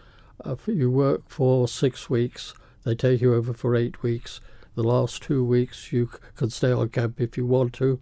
[0.45, 4.41] Uh, if you work for six weeks, they take you over for eight weeks.
[4.77, 8.01] The last two weeks, you c- can stay on camp if you want to,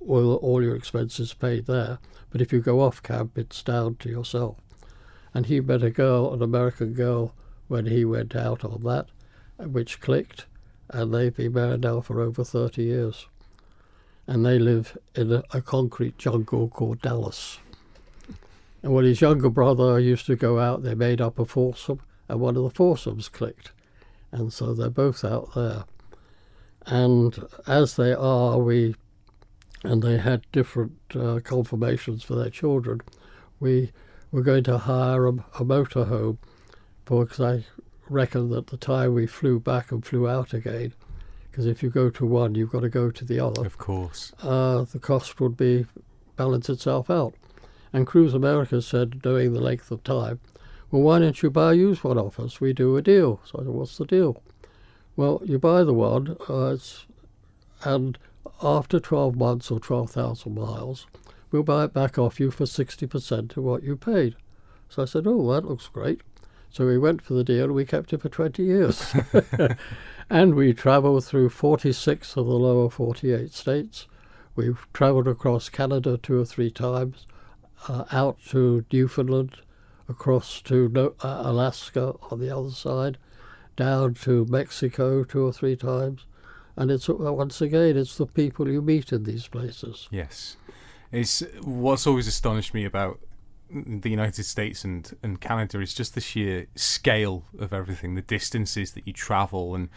[0.00, 1.98] or all your expenses paid there.
[2.30, 4.56] But if you go off cab, it's down to yourself.
[5.34, 7.34] And he met a girl, an American girl,
[7.68, 9.06] when he went out on that,
[9.58, 10.46] which clicked
[10.90, 13.26] and they've been married now for over 30 years.
[14.26, 17.58] And they live in a, a concrete jungle called Dallas.
[18.82, 22.40] And when his younger brother used to go out, they made up a foursome, and
[22.40, 23.72] one of the foursomes clicked.
[24.30, 25.84] And so they're both out there.
[26.86, 28.94] And as they are, we
[29.84, 33.00] and they had different uh, confirmations for their children.
[33.60, 33.92] We
[34.30, 36.38] were going to hire a, a motorhome
[37.04, 37.64] because I
[38.08, 40.92] reckon that the time we flew back and flew out again,
[41.50, 43.64] because if you go to one, you've got to go to the other.
[43.64, 44.32] Of course.
[44.42, 45.86] Uh, the cost would be
[46.36, 47.34] balance itself out.
[47.92, 50.40] And Cruise America said, knowing the length of time,
[50.90, 52.60] well, why don't you buy a used one off us?
[52.60, 53.40] We do a deal.
[53.44, 54.42] So I said, what's the deal?
[55.16, 56.76] Well, you buy the one, uh,
[57.82, 58.18] and
[58.62, 61.06] after 12 months or 12,000 miles,
[61.50, 64.36] we'll buy it back off you for 60% of what you paid.
[64.88, 66.22] So I said, oh, that looks great.
[66.70, 69.14] So we went for the deal and we kept it for 20 years.
[70.30, 74.06] and we travelled through 46 of the lower 48 states.
[74.54, 77.26] We've travelled across Canada two or three times,
[77.88, 79.58] uh, out to Newfoundland,
[80.08, 83.18] across to no- uh, Alaska on the other side,
[83.76, 86.26] down to Mexico two or three times.
[86.78, 90.08] And it's uh, once again, it's the people you meet in these places.
[90.12, 90.56] Yes,
[91.10, 93.18] it's what's always astonished me about
[93.70, 98.92] the United States and, and Canada is just the sheer scale of everything, the distances
[98.92, 99.88] that you travel, and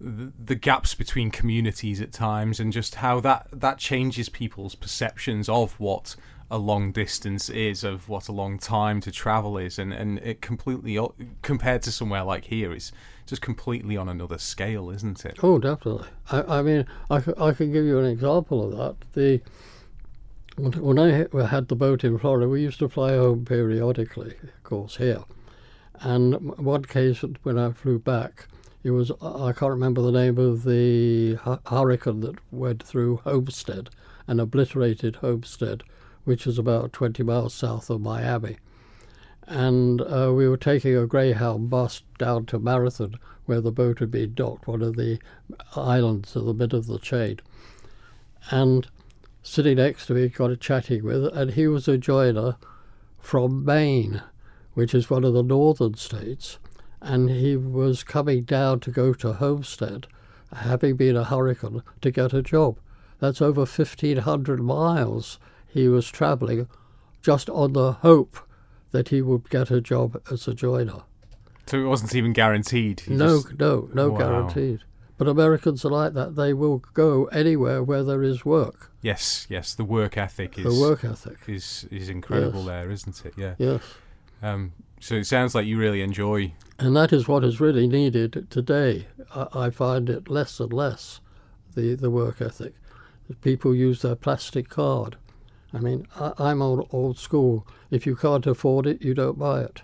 [0.00, 5.48] the, the gaps between communities at times, and just how that that changes people's perceptions
[5.48, 6.14] of what
[6.52, 10.40] a long distance is, of what a long time to travel is, and and it
[10.40, 10.96] completely
[11.42, 12.92] compared to somewhere like here, it's
[13.26, 15.38] just completely on another scale, isn't it?
[15.42, 16.08] Oh, definitely.
[16.30, 19.12] I, I mean, I, I can give you an example of that.
[19.12, 19.42] The
[20.58, 24.96] when I had the boat in Florida, we used to fly home periodically, of course,
[24.96, 25.24] here.
[26.00, 28.48] And one case when I flew back,
[28.82, 31.34] it was, I can't remember the name of the
[31.66, 33.90] hurricane that went through Homestead
[34.26, 35.82] and obliterated Homestead,
[36.24, 38.56] which is about 20 miles south of Miami.
[39.46, 44.10] And uh, we were taking a Greyhound bus down to Marathon, where the boat had
[44.10, 45.20] been docked, one of the
[45.76, 47.38] islands at the mid of the chain.
[48.50, 48.88] And
[49.42, 52.56] sitting next to me, got a chatting with, and he was a joiner
[53.20, 54.22] from Maine,
[54.74, 56.58] which is one of the northern states,
[57.00, 60.08] and he was coming down to go to Homestead,
[60.52, 62.78] having been a hurricane, to get a job.
[63.20, 66.68] That's over 1,500 miles he was travelling
[67.22, 68.38] just on the hope
[68.96, 71.02] that he would get a job as a joiner.
[71.66, 73.02] So it wasn't even guaranteed?
[73.06, 73.58] No, just...
[73.58, 74.18] no, no wow.
[74.18, 74.80] guaranteed.
[75.18, 76.34] But Americans are like that.
[76.34, 78.90] They will go anywhere where there is work.
[79.02, 79.74] Yes, yes.
[79.74, 82.68] The work ethic is the work ethic is is incredible yes.
[82.68, 83.34] there, isn't it?
[83.36, 83.54] Yeah.
[83.58, 83.82] Yes.
[84.42, 86.54] Um, so it sounds like you really enjoy.
[86.78, 89.08] And that is what is really needed today.
[89.34, 91.20] I, I find it less and less,
[91.74, 92.74] the, the work ethic.
[93.42, 95.16] People use their plastic card.
[95.74, 97.66] I mean, I, am old, old school.
[97.96, 99.82] If you can't afford it, you don't buy it.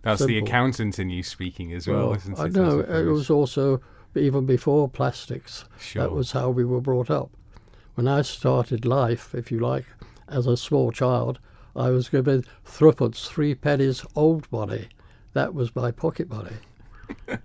[0.00, 0.34] That's Simple.
[0.34, 2.40] the accountant in you speaking as well, well isn't it?
[2.40, 2.80] I know.
[2.88, 3.82] I it was also
[4.14, 5.66] even before plastics.
[5.78, 6.02] Sure.
[6.02, 7.30] That was how we were brought up.
[7.96, 9.84] When I started life, if you like,
[10.26, 11.38] as a small child,
[11.74, 14.88] I was given threepence, three pennies old money.
[15.34, 16.56] That was my pocket money.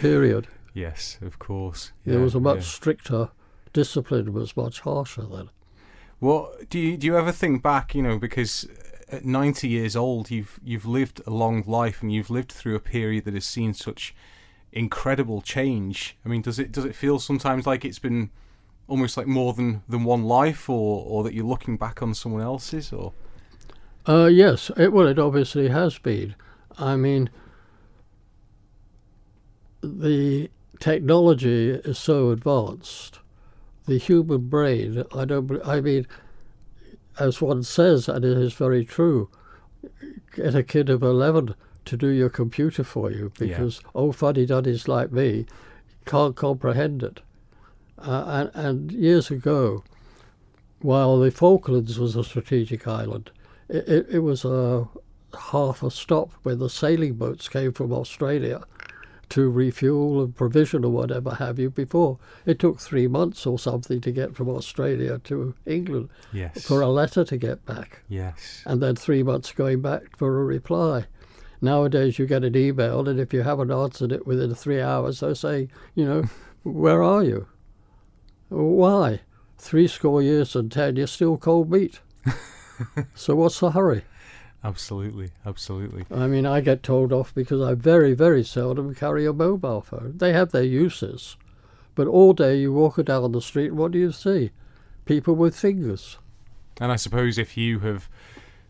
[0.00, 0.46] Period.
[0.74, 1.92] Yes, of course.
[2.04, 2.62] Yeah, there was a much yeah.
[2.64, 3.30] stricter
[3.72, 5.48] discipline was much harsher then.
[6.20, 7.94] Well, do you do you ever think back?
[7.94, 8.66] You know, because
[9.10, 12.80] at ninety years old, you've you've lived a long life and you've lived through a
[12.80, 14.14] period that has seen such
[14.72, 16.16] incredible change.
[16.24, 18.30] I mean, does it does it feel sometimes like it's been
[18.86, 22.42] almost like more than, than one life, or or that you're looking back on someone
[22.42, 23.12] else's, or?
[24.06, 26.34] Uh, yes, it, well, it obviously has been.
[26.76, 27.30] I mean,
[29.82, 30.50] the
[30.80, 33.20] technology is so advanced.
[33.86, 35.60] The human brain, I don't.
[35.64, 36.06] I mean,
[37.18, 39.28] as one says, and it is very true.
[40.34, 43.90] Get a kid of eleven to do your computer for you because yeah.
[43.94, 45.46] old fuddy duddies like me
[46.06, 47.20] can't comprehend it.
[47.98, 49.84] Uh, and, and, years ago,
[50.80, 53.30] while the Falklands was a strategic island,
[53.68, 54.88] it, it, it was a
[55.52, 58.62] half a stop when the sailing boats came from Australia
[59.34, 62.18] to refuel and provision or whatever have you before.
[62.46, 66.64] It took three months or something to get from Australia to England yes.
[66.64, 68.02] for a letter to get back.
[68.08, 68.62] Yes.
[68.64, 71.06] And then three months going back for a reply.
[71.60, 75.34] Nowadays, you get an email, and if you haven't answered it within three hours, they
[75.34, 75.66] say,
[75.96, 76.24] you know,
[76.62, 77.48] where are you?
[78.50, 79.22] Why?
[79.58, 81.98] Three score years and ten, you're still cold meat.
[83.16, 84.04] so what's the hurry?
[84.64, 86.06] Absolutely, absolutely.
[86.10, 90.14] I mean, I get told off because I very, very seldom carry a mobile phone.
[90.16, 91.36] They have their uses,
[91.94, 94.52] but all day you walk down the street, what do you see?
[95.04, 96.16] People with fingers.
[96.80, 98.08] And I suppose if you have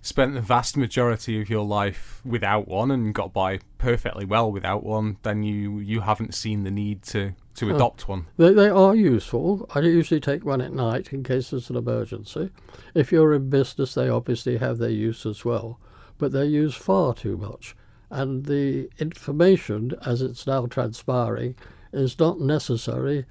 [0.03, 4.83] spent the vast majority of your life without one and got by perfectly well without
[4.83, 8.27] one, then you you haven't seen the need to to adopt one.
[8.37, 9.67] They, they are useful.
[9.75, 12.51] I usually take one at night in case there's an emergency.
[12.95, 15.79] If you're in business, they obviously have their use as well,
[16.19, 17.77] but they're used far too much.
[18.11, 21.57] And the information, as it's now transpiring,
[21.93, 23.25] is not necessary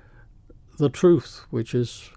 [0.78, 2.10] the truth, which is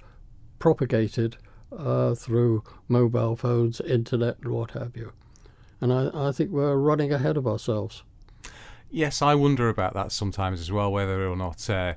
[0.59, 1.37] propagated
[1.77, 5.13] uh, through mobile phones, internet, and what have you.
[5.81, 8.03] And I, I think we're running ahead of ourselves.
[8.97, 11.97] Yes, I wonder about that sometimes as well, whether or not uh,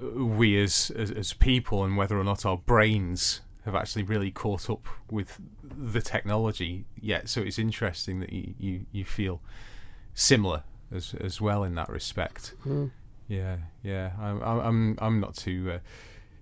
[0.00, 4.68] we as, as, as people and whether or not our brains have actually really caught
[4.68, 7.28] up with the technology yet.
[7.28, 9.40] So it's interesting that you, you, you feel
[10.14, 12.54] similar as as well in that respect.
[12.66, 12.90] Mm.
[13.28, 14.10] Yeah, yeah.
[14.18, 15.78] I'm I'm I'm not too uh,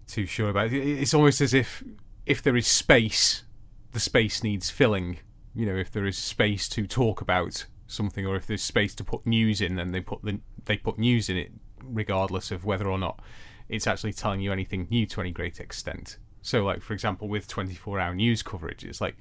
[0.06, 0.82] too sure about it.
[0.82, 1.84] It's almost as if
[2.24, 3.44] if there is space,
[3.92, 5.18] the space needs filling.
[5.54, 9.04] You know, if there is space to talk about something, or if there's space to
[9.04, 12.88] put news in, then they put the they put news in it, regardless of whether
[12.88, 13.20] or not
[13.68, 16.18] it's actually telling you anything new to any great extent.
[16.42, 19.16] So, like for example, with 24-hour news coverage, it's like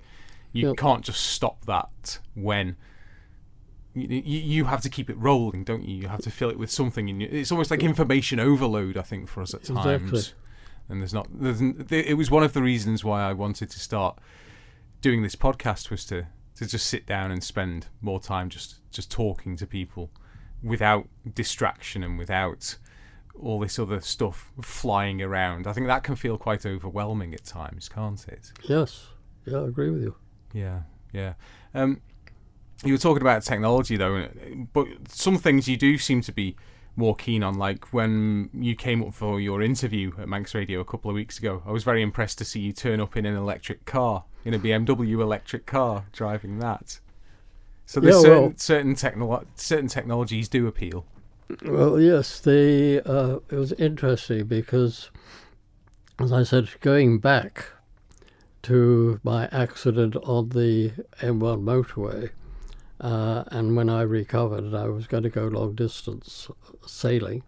[0.52, 0.78] you Yep.
[0.78, 2.76] can't just stop that when
[3.94, 5.96] you, you have to keep it rolling, don't you?
[5.96, 7.10] You have to fill it with something.
[7.10, 10.10] And it's almost like information overload, I think, for us at times.
[10.12, 10.36] Exactly.
[10.88, 11.28] And there's not.
[11.32, 14.18] There's, it was one of the reasons why I wanted to start
[15.02, 16.28] doing this podcast was to
[16.60, 20.12] to just sit down and spend more time just just talking to people
[20.62, 22.76] without distraction and without
[23.40, 25.68] all this other stuff flying around.
[25.68, 28.52] I think that can feel quite overwhelming at times, can't it?
[28.64, 29.08] Yes,
[29.46, 30.16] yeah, I agree with you.
[30.52, 30.82] Yeah,
[31.14, 31.36] yeah.
[31.74, 32.02] Um,
[32.84, 34.28] you were talking about technology though,
[34.74, 36.58] but some things you do seem to be
[36.96, 37.56] more keen on.
[37.56, 41.38] Like when you came up for your interview at Manx Radio a couple of weeks
[41.40, 44.54] ago, I was very impressed to see you turn up in an electric car, in
[44.54, 47.00] a BMW electric car, driving that.
[47.86, 51.06] So there's Yeah, certain well- certain, technolo- certain technologies do appeal.
[51.66, 55.10] Well, yes, the uh, it was interesting because,
[56.20, 57.66] as I said, going back
[58.64, 62.30] to my accident on the M1 motorway,
[63.00, 66.50] uh, and when I recovered I was going to go long distance
[66.86, 67.44] sailing,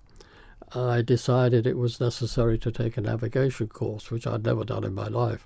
[0.73, 4.93] I decided it was necessary to take a navigation course, which I'd never done in
[4.93, 5.45] my life.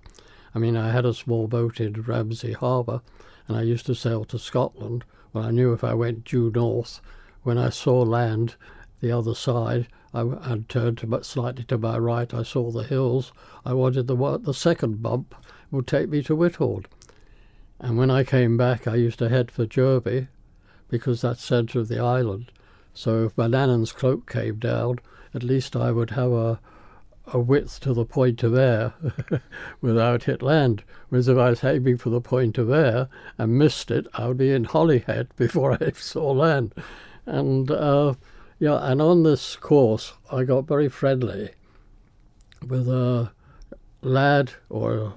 [0.53, 3.01] I mean, I had a small boat in Ramsey Harbour,
[3.47, 5.03] and I used to sail to Scotland.
[5.33, 7.01] Well, I knew if I went due north,
[7.41, 8.55] when I saw land
[9.01, 13.33] the other side, I and turned to, slightly to my right, I saw the hills.
[13.65, 15.35] I wanted the the second bump
[15.71, 16.85] would take me to Whithorn.
[17.79, 20.27] And when I came back, I used to head for Jurby
[20.89, 22.51] because that's centre of the island.
[22.93, 24.99] So if Manannan's cloak came down,
[25.33, 26.59] at least I would have a,
[27.27, 28.93] a width to the Point of Ayre
[29.81, 30.83] without hit land.
[31.09, 34.37] Whereas if I was aiming for the Point of Ayre and missed it, I would
[34.37, 36.73] be in Holyhead before I saw land.
[37.25, 38.13] And uh,
[38.59, 41.51] yeah, and on this course, I got very friendly
[42.65, 43.31] with a
[44.01, 45.13] lad or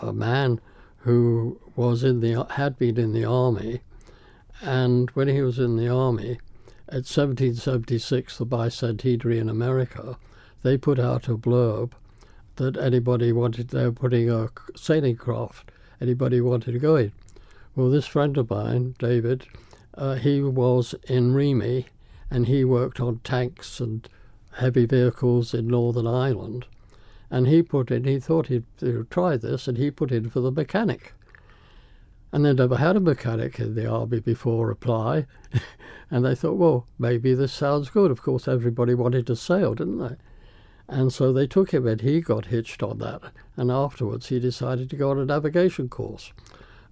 [0.00, 0.60] a man
[0.98, 3.80] who was in the had been in the army,
[4.60, 6.38] and when he was in the army,
[6.88, 10.18] at 1776, the bicentenary in America,
[10.62, 11.92] they put out a blurb
[12.56, 13.68] that anybody wanted.
[13.68, 15.70] They were putting a sailing craft.
[16.00, 17.12] Anybody wanted to go in.
[17.74, 19.46] Well, this friend of mine, David,
[19.94, 21.86] uh, he was in REME,
[22.30, 24.06] and he worked on tanks and
[24.56, 26.66] heavy vehicles in Northern Ireland.
[27.30, 28.66] And he put in, he thought he'd
[29.10, 31.14] try this, and he put in for the mechanic.
[32.32, 35.26] And they'd never had a mechanic in the army before reply.
[36.10, 38.10] and they thought, well, maybe this sounds good.
[38.10, 40.16] Of course, everybody wanted to sail, didn't they?
[40.88, 43.22] And so they took him, and he got hitched on that.
[43.56, 46.32] And afterwards, he decided to go on a navigation course.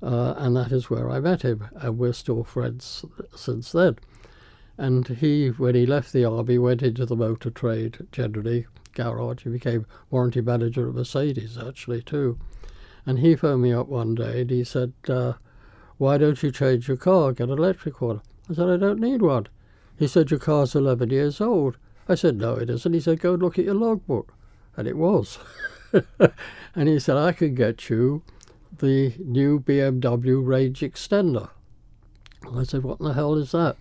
[0.02, 3.98] Uh, and that is where I met him, and we're still friends since then.
[4.78, 9.44] And he, when he left the army, went into the motor trade generally, garage.
[9.44, 12.38] He became warranty manager at Mercedes, actually, too.
[13.06, 15.34] And he phoned me up one day and he said, uh,
[15.98, 18.20] Why don't you change your car, get an electric one?
[18.48, 19.46] I said, I don't need one.
[19.98, 21.76] He said, Your car's 11 years old.
[22.08, 22.92] I said, No, it isn't.
[22.92, 24.34] He said, Go and look at your logbook.
[24.76, 25.38] And it was.
[26.74, 28.22] and he said, I can get you
[28.78, 31.50] the new BMW range extender.
[32.44, 33.76] And I said, What in the hell is that?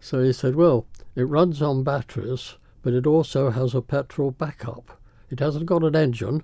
[0.00, 5.00] So he said, Well, it runs on batteries, but it also has a petrol backup.
[5.30, 6.42] It hasn't got an engine,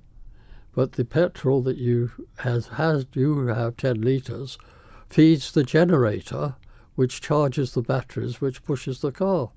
[0.74, 4.58] but the petrol that you has has you have 10 litres
[5.08, 6.56] feeds the generator,
[6.94, 9.50] which charges the batteries, which pushes the car.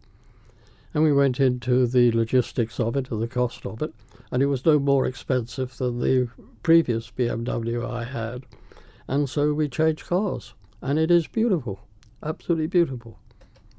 [0.93, 3.93] And we went into the logistics of it and the cost of it,
[4.32, 6.30] and it was no more expensive than the
[6.63, 8.45] previous BMW I had.
[9.07, 11.80] And so we changed cars, and it is beautiful,
[12.24, 13.20] absolutely beautiful.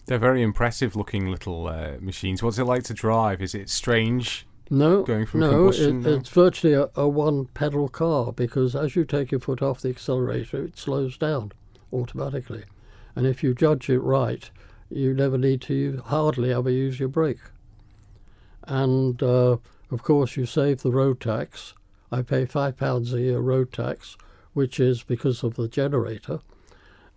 [0.07, 2.43] They're very impressive looking little uh, machines.
[2.43, 3.43] What's it like to drive?
[3.43, 4.46] Is it strange?
[4.69, 9.05] No, Going from no, combustion it, it's virtually a, a one-pedal car because as you
[9.05, 11.53] take your foot off the accelerator, it slows down
[11.93, 12.65] automatically,
[13.15, 14.51] and if you judge it right,
[14.91, 17.39] you never need to use, hardly ever use your brake.
[18.65, 19.59] And uh,
[19.91, 21.75] of course, you save the road tax.
[22.11, 24.17] I pay five pounds a year road tax,
[24.53, 26.41] which is because of the generator,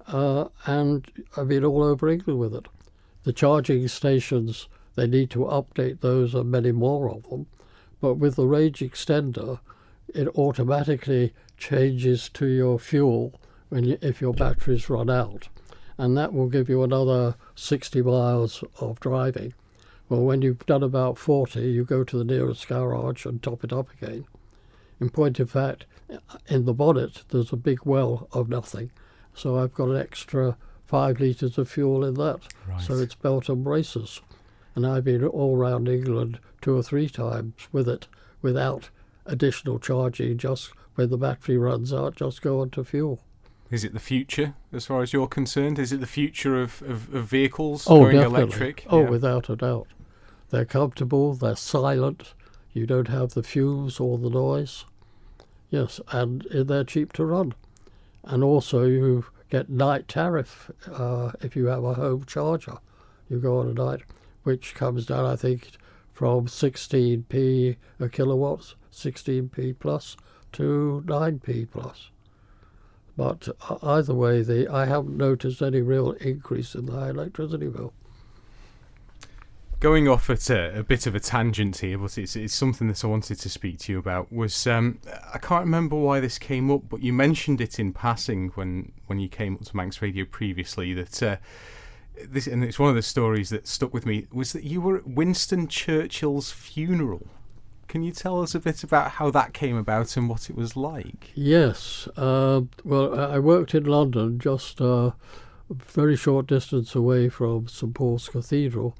[0.08, 2.68] uh, and I've been all over England with it.
[3.24, 4.68] The charging stations
[5.00, 7.48] they need to update those and many more of them.
[8.02, 9.60] But with the range extender,
[10.14, 13.40] it automatically changes to your fuel
[13.70, 15.48] when you, if your batteries run out,
[15.98, 19.54] and that will give you another 60 miles of driving.
[20.08, 23.72] Well, when you've done about 40, you go to the nearest garage and top it
[23.72, 24.26] up again.
[25.00, 25.86] In point of fact,
[26.48, 28.92] in the bonnet, there's a big well of nothing,
[29.34, 32.40] so I've got an extra five litres of fuel in that.
[32.82, 34.22] So it's belt and braces.
[34.80, 38.08] And I've been all round England two or three times with it
[38.42, 38.90] without
[39.26, 43.20] additional charging, just when the battery runs out, just go onto fuel.
[43.70, 45.80] Is it the future, as far as you're concerned?
[45.80, 48.42] Is it the future of, of, of vehicles Oh, going definitely.
[48.44, 48.86] electric?
[48.90, 49.10] Oh, Yeah.
[49.10, 49.88] without a doubt.
[50.50, 52.34] They're comfortable, they're silent,
[52.72, 54.86] you don't have the fumes or the noise.
[55.70, 57.54] Yes, and they're cheap to run.
[58.24, 62.78] And also, you get night tariff uh, if you have a home charger.
[63.30, 64.04] You go on a night,
[64.50, 65.70] which comes down, I think,
[66.12, 70.18] from 16p a kilowatt, 16p plus,
[70.54, 72.10] to 9p plus.
[73.16, 77.94] But uh, either way, the I haven't noticed any real increase in the electricity bill.
[79.80, 83.04] Going off at a, a bit of a tangent here, but it's, it's something that
[83.04, 84.32] I wanted to speak to you about.
[84.32, 84.98] Was um,
[85.32, 89.20] I can't remember why this came up, but you mentioned it in passing when when
[89.20, 90.96] you came up to Manx Radio previously.
[90.96, 91.38] That uh,
[92.28, 94.98] this and it's one of the stories that stuck with me was that you were
[94.98, 97.28] at Winston Churchill's funeral.
[97.88, 100.76] Can you tell us a bit about how that came about and what it was
[100.76, 101.32] like?
[101.34, 102.08] Yes.
[102.16, 105.12] Uh, well, I worked in London, just uh,
[105.70, 108.96] a very short distance away from St Paul's Cathedral,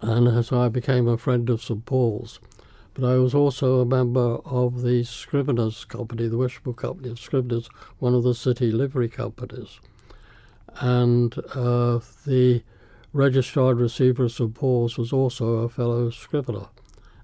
[0.00, 2.40] and so I became a friend of St Paul's.
[2.94, 7.68] But I was also a member of the Scriveners Company, the Worshipful Company of Scriveners,
[8.00, 9.78] one of the city livery companies.
[10.78, 12.62] And uh, the
[13.12, 16.68] registrar and receiver of St Paul's was also a fellow scrivener,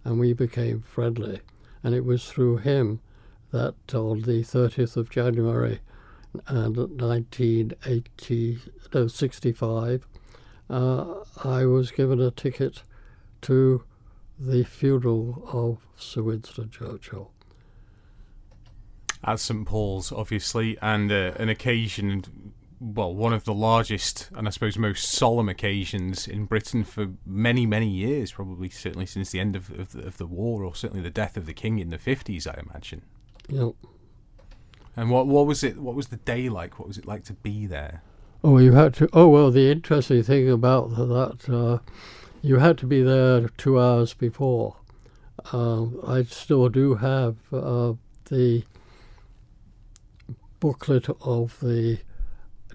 [0.04, 1.40] and we became friendly.
[1.82, 3.00] And it was through him
[3.52, 5.80] that on the 30th of January
[6.48, 8.58] and 1980,
[8.92, 10.06] no, 65,
[10.68, 12.82] uh, I was given a ticket
[13.42, 13.84] to
[14.38, 17.30] the funeral of Sir Winston Churchill.
[19.24, 24.50] at St Paul's, obviously, and uh, an occasion, well, one of the largest and I
[24.50, 29.56] suppose most solemn occasions in Britain for many, many years, probably certainly since the end
[29.56, 31.98] of, of, the, of the war, or certainly the death of the king in the
[31.98, 33.02] fifties, I imagine.
[33.48, 33.76] Know,
[34.96, 35.78] And what what was it?
[35.78, 36.78] What was the day like?
[36.78, 38.02] What was it like to be there?
[38.44, 39.08] Oh, you had to.
[39.12, 41.78] Oh, well, the interesting thing about that, uh,
[42.42, 44.76] you had to be there two hours before.
[45.52, 47.94] Um, I still do have uh,
[48.26, 48.64] the
[50.60, 51.98] booklet of the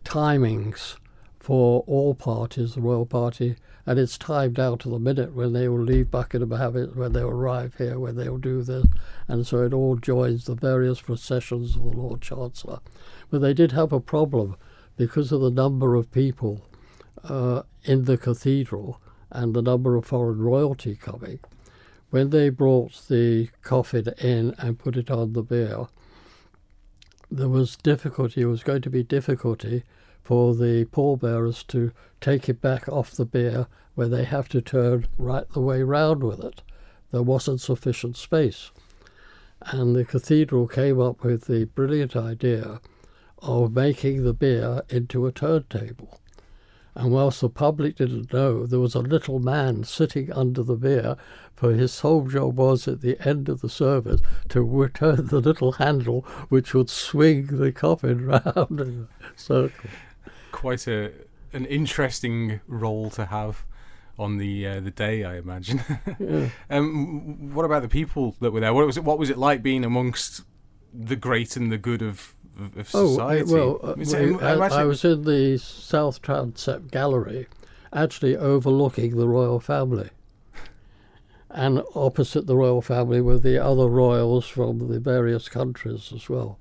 [0.04, 0.98] timings
[1.40, 5.68] for all parties, the royal party, and it's timed out to the minute when they
[5.68, 8.86] will leave Buckingham Habit, when they will arrive here, when they will do this,
[9.28, 12.80] and so it all joins the various processions of the Lord Chancellor.
[13.30, 14.56] But they did have a problem
[14.98, 16.64] because of the number of people
[17.24, 21.40] uh, in the cathedral and the number of foreign royalty coming.
[22.12, 25.88] When they brought the coffin in and put it on the bier,
[27.32, 29.84] there was difficulty, it was going to be difficulty
[30.22, 35.08] for the pallbearers to take it back off the bier where they have to turn
[35.18, 36.62] right the way round with it.
[37.12, 38.72] There wasn't sufficient space.
[39.62, 42.80] And the cathedral came up with the brilliant idea
[43.40, 46.21] of making the bier into a turntable.
[46.96, 51.16] And whilst the public didn't know, there was a little man sitting under the bier,
[51.56, 54.20] for his sole job was at the end of the service
[54.50, 59.90] to return the little handle which would swing the coffin round in a circle.
[60.52, 61.12] Quite a
[61.54, 63.66] an interesting role to have
[64.18, 65.84] on the uh, the day, I imagine.
[66.20, 66.50] Yeah.
[66.70, 68.74] um, what about the people that were there?
[68.74, 69.04] What was it?
[69.04, 70.44] What was it like being amongst
[70.94, 74.78] the great and the good of of, Oh, well, uh, Is we- I I, imagine-
[74.80, 77.48] I was in the South Transept Gallery,
[77.94, 80.10] actually overlooking the royal family.
[81.50, 86.58] And opposite the royal family were the other royals from the various countries as well.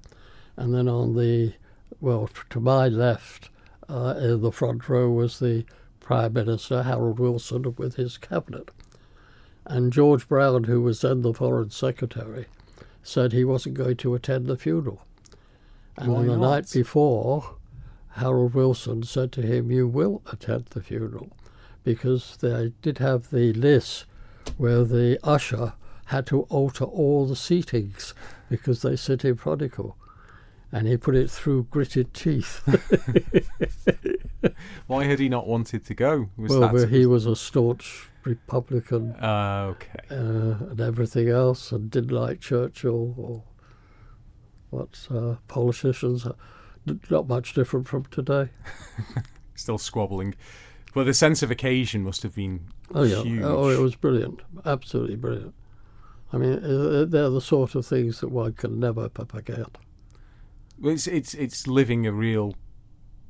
[0.57, 1.55] And then on the,
[2.01, 3.51] well, to my left,
[3.89, 5.65] uh, in the front row was the
[6.01, 8.71] Prime Minister Harold Wilson with his cabinet.
[9.65, 12.47] And George Brown, who was then the Foreign Secretary,
[13.03, 15.03] said he wasn't going to attend the funeral.
[16.01, 16.51] And Why on the not?
[16.51, 17.57] night before,
[18.13, 21.31] Harold Wilson said to him, You will attend the funeral.
[21.85, 24.05] Because they did have the list
[24.57, 25.75] where the usher
[26.07, 28.13] had to alter all the seatings
[28.49, 29.97] because they said him prodigal.
[30.73, 32.63] And he put it through gritted teeth.
[34.87, 36.31] Why had he not wanted to go?
[36.37, 40.01] Was well, he was a staunch Republican Ah, okay.
[40.11, 40.15] uh,
[40.71, 43.43] and everything else, and didn't like Churchill or
[44.71, 46.25] what uh, politicians.
[46.27, 46.33] uh,
[46.89, 48.51] n- Not much different from today.
[49.55, 50.35] Still squabbling.
[50.95, 53.43] But the sense of occasion must have been Oh yeah, huge.
[53.45, 55.55] oh it was brilliant, absolutely brilliant.
[56.33, 59.67] I mean, uh, they're the sort of things that one can never forget.
[60.81, 62.55] Well, It's, it's, it's living a real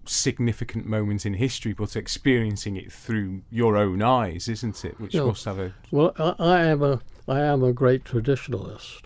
[0.06, 4.98] significant moment in history, but experiencing it through your own eyes, isn't it?
[5.00, 5.24] Which Yeah.
[5.24, 5.74] must have a.
[5.90, 9.02] Well, I, I am a I am a great traditionalist,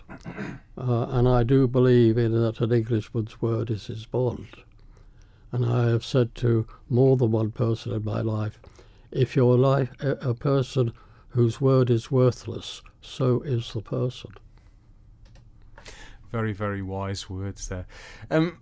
[0.77, 4.47] uh, and I do believe in that an Englishman's word is his bond.
[5.51, 8.59] And I have said to more than one person in my life,
[9.11, 10.91] if your life a, a person
[11.29, 14.31] whose word is worthless, so is the person.
[16.31, 17.85] Very, very wise words there.
[18.31, 18.57] Um,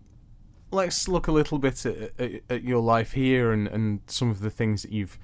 [0.71, 4.41] let's look a little bit at, at, at your life here and, and some of
[4.41, 5.17] the things that you've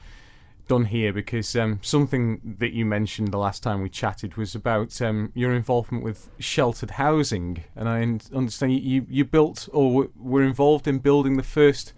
[0.70, 5.02] done here, because um, something that you mentioned the last time we chatted was about
[5.02, 8.02] um, your involvement with sheltered housing, and I
[8.34, 11.92] understand you, you, built or were involved in building the first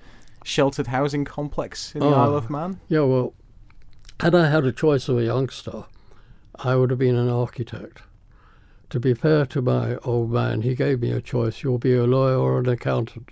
[0.44, 2.14] sheltered housing complex in the Oh.
[2.14, 2.80] Isle of Man.
[2.88, 3.34] Yeah, well,
[4.22, 5.84] had I had a choice of a youngster,
[6.56, 8.02] I would have been an architect.
[8.90, 12.06] To be fair to my old man, he gave me a choice you'll be a
[12.06, 13.30] lawyer or an accountant.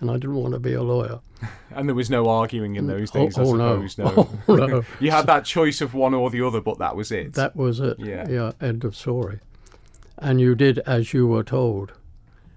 [0.00, 1.20] And I didn't want to be a lawyer.
[1.72, 3.86] And there was no arguing in those Oh- days, I oh, no.
[3.86, 4.26] suppose.
[4.48, 4.84] Oh, no.
[5.00, 7.34] you had that choice of one or the other, but that was it.
[7.34, 7.96] That was it.
[8.00, 8.28] Yeah.
[8.28, 9.38] Yeah, end of story.
[10.18, 11.92] And you did as you were told.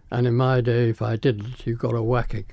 [0.10, 2.46] And in my day, if I didn't, you got a whacking.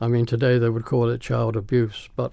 [0.00, 2.32] I mean, today they would call it child abuse, but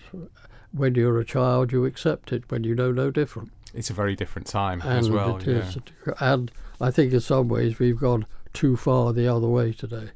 [0.72, 3.52] when you're a child, you accept it when you know no different.
[3.76, 5.38] it's a very different time And as well.
[5.38, 5.58] it yeah.
[5.60, 5.78] is.
[6.20, 10.10] And I think in some ways we've gone too far the other way today.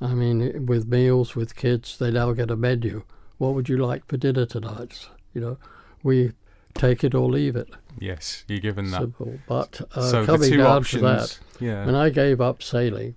[0.00, 3.04] I mean, with meals, with kids, they now get a menu.
[3.38, 5.08] What would you like for dinner tonight?
[5.34, 5.58] You know,
[6.02, 6.32] we
[6.74, 7.68] take it or leave it.
[7.98, 9.00] Yes, you're given that.
[9.00, 9.38] Simple.
[9.46, 11.02] But uh, so coming down options.
[11.02, 11.84] to that, yeah.
[11.84, 13.14] when I gave up sailing,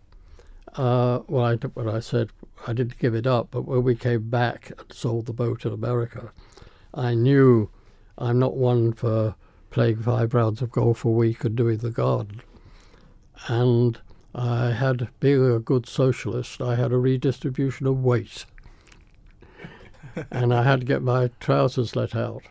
[0.76, 2.32] uh, well, I, when I said
[2.68, 5.74] I didn't give it up, but when we came back and sold the boat in
[5.74, 6.32] America,
[6.94, 7.70] I knew
[8.18, 9.36] I'm not one for
[9.70, 12.42] playing five rounds of golf a week and doing the garden.
[13.48, 14.00] And
[14.36, 18.46] I had, being a good socialist, I had a redistribution of weight.
[20.32, 22.44] and I had to get my trousers let out.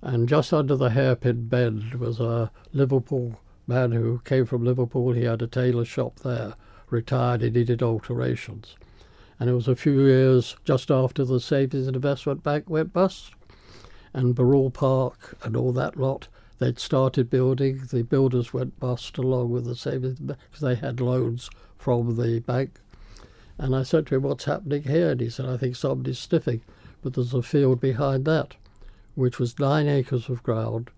[0.00, 5.12] And just under the hairpin bend was a Liverpool man who came from Liverpool.
[5.12, 6.54] He had a tailor shop there,
[6.90, 8.76] retired, he needed alterations.
[9.40, 13.32] And it was a few years just after the Savings and Investment Bank went bust.
[14.12, 16.28] And Barrule Park and all that lot,
[16.58, 17.82] they'd started building.
[17.90, 22.80] The builders went bust along with the Savings because they had loans from the bank.
[23.58, 25.10] And I said to him, What's happening here?
[25.10, 26.62] And he said, I think somebody's sniffing.
[27.02, 28.54] But there's a field behind that,
[29.14, 30.90] which was nine acres of ground,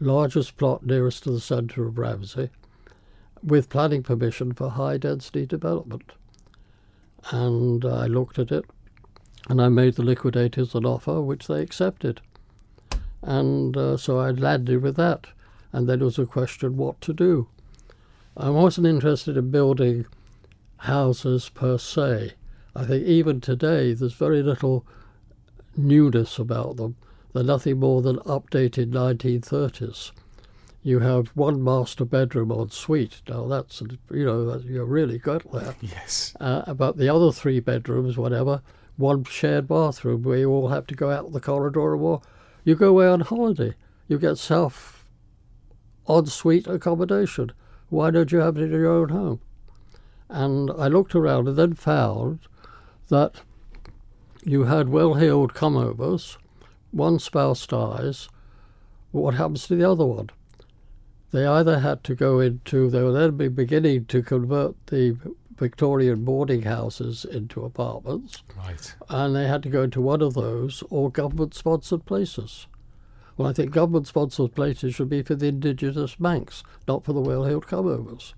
[0.00, 2.50] largest plot nearest to the centre of Ramsey,
[3.42, 6.12] with planning permission for high density development.
[7.30, 8.64] And I looked at it
[9.48, 12.20] and I made the liquidators an offer which they accepted.
[13.24, 15.26] And uh, so I landed with that.
[15.72, 17.48] And then it was a question what to do.
[18.36, 20.06] I wasn't interested in building
[20.78, 22.32] houses per se.
[22.76, 24.84] I think even today there's very little
[25.76, 26.96] newness about them.
[27.32, 30.12] They're nothing more than updated 1930s.
[30.82, 33.22] You have one master bedroom en suite.
[33.28, 35.74] Now that's you know that you're really good there.
[35.80, 36.36] yes.
[36.38, 38.60] Uh, but the other three bedrooms, whatever,
[38.96, 42.22] one shared bathroom where you all have to go out the corridor or
[42.64, 43.74] you go away on holiday.
[44.08, 45.06] You get self
[46.06, 47.52] odd ensuite accommodation.
[47.88, 49.40] Why don't you have it in your own home?
[50.28, 52.40] And I looked around and then found
[53.08, 53.42] that
[54.42, 56.38] you had well heeled come overs,
[56.90, 58.28] one spouse dies,
[59.12, 60.30] what happens to the other one?
[61.30, 65.16] They either had to go into, they were then be beginning to convert the
[65.56, 68.94] Victorian boarding houses into apartments, Right.
[69.08, 72.66] and they had to go into one of those or government sponsored places.
[73.36, 77.20] Well, I think government sponsored places should be for the indigenous Manx, not for the
[77.20, 78.34] well heeled come overs.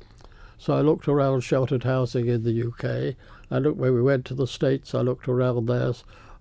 [0.59, 3.15] So I looked around sheltered housing in the UK.
[3.51, 5.93] I looked when we went to the States, I looked around their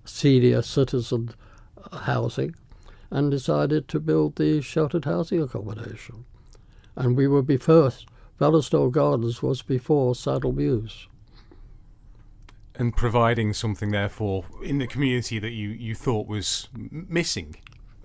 [0.05, 1.31] senior citizen
[1.91, 2.55] housing
[3.11, 6.25] and decided to build the sheltered housing accommodation.
[6.95, 8.07] And we were be first.
[8.39, 11.07] Ballastowell Gardens was before Saddle Mews.
[12.75, 17.55] And providing something, therefore, in the community that you, you thought was missing.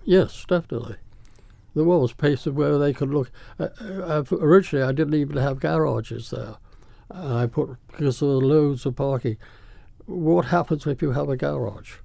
[0.05, 0.95] Yes, definitely.
[1.75, 3.31] There was places where they could look.
[3.59, 6.55] Uh, uh, originally, I didn't even have garages there.
[7.09, 9.37] I put because there were loads of parking.
[10.05, 11.95] What happens if you have a garage?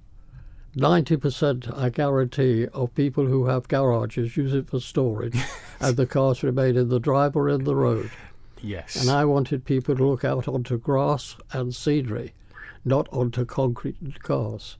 [0.76, 5.40] 90%, I guarantee, of people who have garages use it for storage,
[5.80, 8.10] and the cars remain in the drive or in the road.
[8.60, 8.96] Yes.
[8.96, 12.34] And I wanted people to look out onto grass and scenery,
[12.84, 14.76] not onto concrete and cars.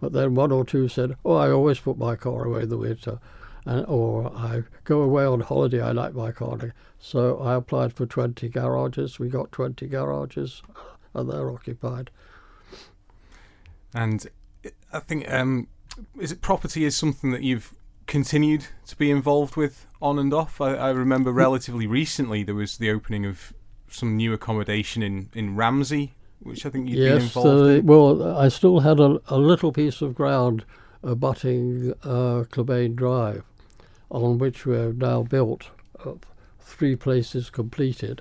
[0.00, 2.76] But then one or two said, "Oh, I always put my car away in the
[2.76, 3.18] winter,"
[3.64, 5.80] and, or I go away on holiday.
[5.80, 6.74] I like my car.
[6.98, 9.18] So I applied for 20 garages.
[9.18, 12.10] We got 20 garages, uh, and they're occupied.
[13.94, 14.26] And
[14.94, 15.68] I think um,
[16.18, 17.74] is it property is something that you've
[18.06, 20.60] continued to be involved with on and off.
[20.60, 23.52] I, I remember relatively recently there was the opening of
[23.88, 27.86] some new accommodation in in Ramsey, which I think you've been Yes, involved uh, in.
[27.86, 30.64] well, I still had a, a little piece of ground
[31.02, 33.42] abutting uh, Clebain Drive,
[34.10, 35.70] on which we have now built
[36.04, 36.12] uh,
[36.60, 38.20] three places completed.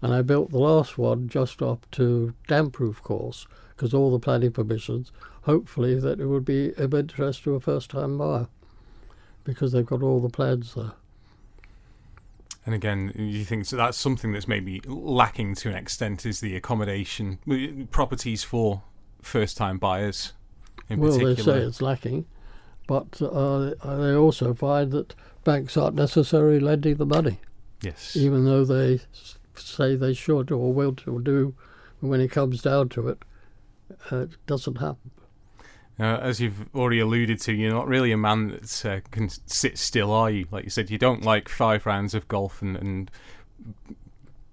[0.00, 4.50] And I built the last one just up to damp-proof course, because all the planning
[4.50, 5.12] permissions,
[5.42, 8.48] hopefully that it would be of interest to a first-time buyer,
[9.44, 10.92] because they've got all the plans there.
[12.64, 16.54] And again, you think so that's something that's maybe lacking to an extent is the
[16.54, 17.38] accommodation
[17.90, 18.82] properties for
[19.20, 20.32] first-time buyers.
[20.88, 21.54] In well, particular.
[21.54, 22.26] they say it's lacking,
[22.86, 25.14] but uh, they also find that
[25.44, 27.38] banks aren't necessarily lending the money.
[27.82, 28.16] yes.
[28.16, 29.00] even though they
[29.54, 31.54] say they should or will to do,
[32.00, 33.24] when it comes down to it,
[34.10, 35.11] uh, it doesn't happen.
[36.02, 39.78] Uh, as you've already alluded to, you're not really a man that uh, can sit
[39.78, 40.46] still, are you?
[40.50, 43.10] Like you said, you don't like five rounds of golf and, and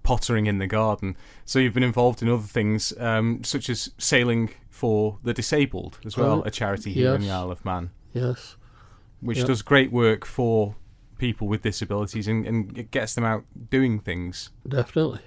[0.04, 1.18] pottering in the garden.
[1.46, 6.16] So you've been involved in other things, um, such as sailing for the disabled as
[6.18, 7.32] well, Oh, a charity here in the.
[7.32, 8.56] Isle of Man, Yes,
[9.20, 9.48] which Yep.
[9.48, 10.76] does great work for
[11.18, 14.52] people with disabilities and, and it gets them out doing things.
[14.68, 15.20] definitely,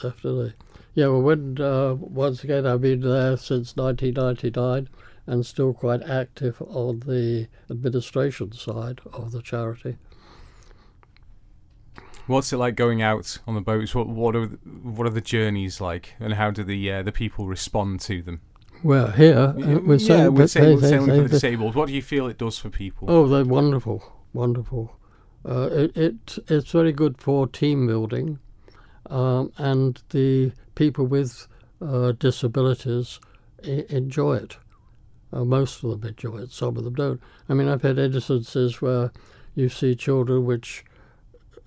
[0.00, 0.54] definitely.
[0.94, 4.88] Yeah, well, when uh, once again I've been there since 1999
[5.28, 9.96] and still quite active on the administration side of the charity.
[12.26, 13.94] What's it like going out on the boats?
[13.94, 17.46] What what are what are the journeys like, and how do the uh, the people
[17.46, 18.40] respond to them?
[18.82, 21.74] Well, here uh, we're yeah, we're saying, they- sailing they- for the disabled.
[21.74, 23.10] What do you feel it does for people?
[23.10, 24.02] Oh, they're wonderful,
[24.32, 24.94] wonderful.
[25.48, 28.38] Uh, it, it it's very good for team building,
[29.08, 31.48] um, and the people with
[31.80, 33.20] uh, disabilities
[33.64, 34.58] I- enjoy it.
[35.32, 36.50] Uh, most of them enjoy it.
[36.50, 37.20] Some of them don't.
[37.48, 39.12] I mean, I've had instances where
[39.54, 40.84] you see children which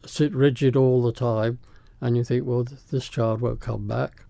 [0.05, 1.59] sit rigid all the time,
[1.99, 4.25] and you think, well, this child won't come back.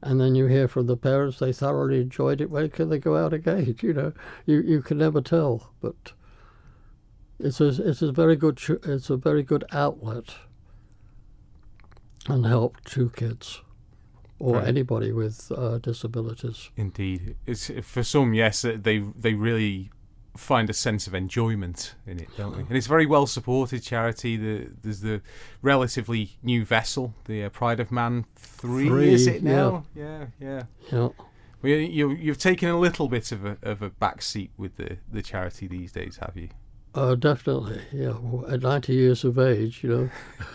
[0.00, 2.50] And then you hear from the parents they thoroughly enjoyed it.
[2.50, 3.76] When can they go out again?
[3.82, 4.12] You know,
[4.46, 6.12] you you can never tell, but
[7.38, 10.34] it's a it's a very good it's a very good outlet
[12.28, 13.60] and help to kids
[14.42, 14.68] or Right.
[14.68, 16.70] anybody with uh, disabilities.
[16.76, 18.34] Indeed, it's for some.
[18.34, 19.90] Yes, uh, they they really
[20.36, 22.62] find a sense of enjoyment in it, don't they?
[22.68, 24.36] And it's very well supported charity.
[24.36, 25.20] The there's the
[25.62, 29.84] relatively new vessel, the uh, Pride of Man three, Three, is it now?
[29.94, 30.62] Yeah, yeah.
[30.90, 31.14] You know,
[31.62, 34.96] Well, you you've taken a little bit of a of a back seat with the
[35.12, 36.48] the charity these days, have you?
[36.94, 37.80] uh, definitely.
[37.92, 40.10] Yeah, well, at ninety years of age, you know,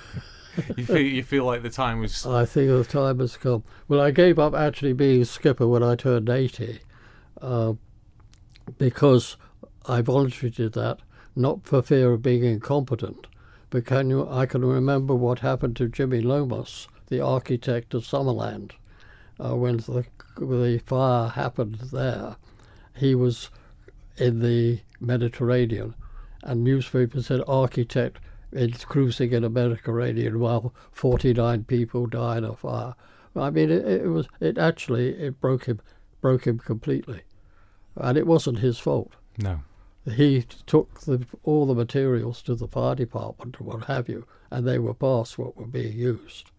[0.76, 3.64] You feel you feel like the time was I think the time has come.
[3.88, 6.80] Well, I gave up actually being skipper when I turned eighty,
[7.41, 7.74] uh,
[8.78, 9.38] because
[9.86, 10.99] I voluntarily did that,
[11.36, 13.28] not for fear of being incompetent,
[13.70, 14.28] but can you?
[14.28, 18.72] I can remember what happened to Jimmy Lomas, the architect of Summerland,
[19.39, 20.05] uh, when the
[20.38, 22.36] the fire happened there.
[22.95, 23.49] He was
[24.18, 25.93] in the Mediterranean,
[26.41, 28.20] and newspapers said architect
[28.58, 32.95] is cruising in the Mediterranean while 49 people die in a fire.
[33.36, 35.80] I mean, it, it was it actually it broke him
[36.22, 37.22] broke him completely,
[37.95, 39.14] and it wasn't his fault.
[39.38, 39.62] no.
[40.10, 44.66] He took the, all the materials to the fire department or what have you, and
[44.66, 46.51] they were past what were being used.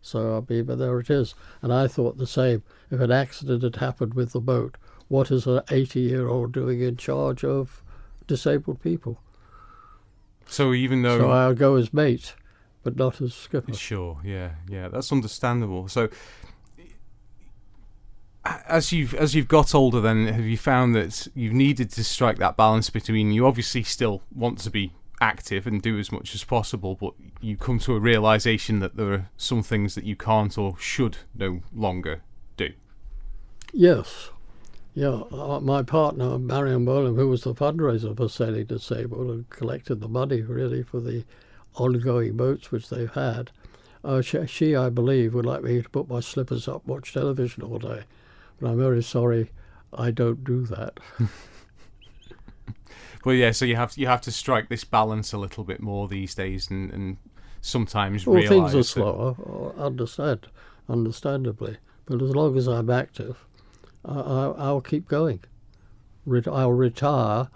[0.00, 1.34] So I mean, but there it is.
[1.60, 2.62] And I thought the same.
[2.90, 4.78] If an accident had happened with the boat,
[5.08, 7.82] what is an 80-year-old doing in charge of
[8.26, 9.20] disabled people?
[10.48, 12.34] So even though So I'll go as mate,
[12.82, 13.74] but not as skipper.
[13.74, 15.88] Sure, yeah, yeah, that's understandable.
[15.88, 16.08] So,
[18.44, 22.38] as you've as you've got older, then have you found that you've needed to strike
[22.38, 26.44] that balance between you obviously still want to be active and do as much as
[26.44, 30.56] possible, but you come to a realization that there are some things that you can't
[30.56, 32.22] or should no longer
[32.56, 32.70] do.
[33.72, 34.30] Yes.
[34.98, 40.00] Yeah, uh, my partner, Marion Bolam, who was the fundraiser for Sailing Disabled and collected
[40.00, 41.24] the money really for the
[41.76, 43.52] ongoing boats which they've had,
[44.02, 47.62] uh, she, she, I believe, would like me to put my slippers up, watch television
[47.62, 48.02] all day.
[48.60, 49.52] But I'm very sorry,
[49.92, 50.98] I don't do that.
[53.24, 56.08] well, yeah, so you have you have to strike this balance a little bit more
[56.08, 57.18] these days, and, and
[57.60, 59.36] sometimes well, things are slower.
[59.38, 60.48] Uh, understand,
[60.88, 63.44] understandably, but as long as I'm active,
[64.04, 65.40] I, I'll keep going.
[66.46, 67.48] I'll retire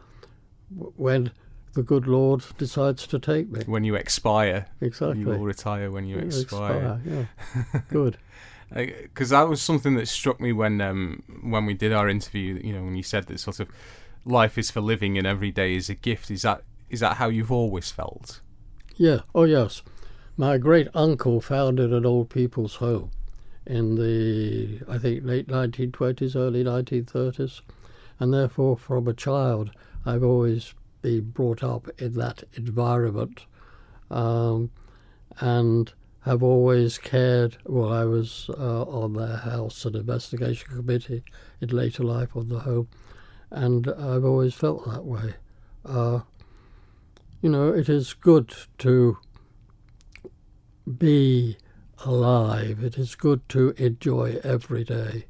[0.96, 1.30] when
[1.74, 3.62] the good Lord decides to take me.
[3.66, 6.98] When you expire, exactly, you will retire when you expire.
[6.98, 7.28] expire
[7.74, 8.18] yeah, good
[8.74, 12.60] because that was something that struck me when um, when we did our interview.
[12.62, 13.68] You know, when you said that sort of
[14.24, 16.30] life is for living and every day is a gift.
[16.30, 18.40] Is that is that how you've always felt?
[18.96, 19.20] Yeah.
[19.34, 19.82] Oh yes.
[20.36, 23.10] My great uncle founded an old people's home
[23.66, 27.60] in the I think late 1920s, early 1930s,
[28.18, 29.70] and therefore from a child
[30.04, 33.46] I've always been brought up in that environment,
[34.10, 34.70] um,
[35.40, 35.92] and
[36.22, 37.56] have always cared.
[37.66, 41.24] Well, I was uh, on their house and investigation committee
[41.60, 42.88] in later life on the home,
[43.50, 45.34] and I've always felt that way.
[45.84, 46.20] Uh,
[47.40, 49.18] you know, it is good to
[50.98, 51.56] be
[52.04, 52.82] alive.
[52.82, 55.26] It is good to enjoy every day.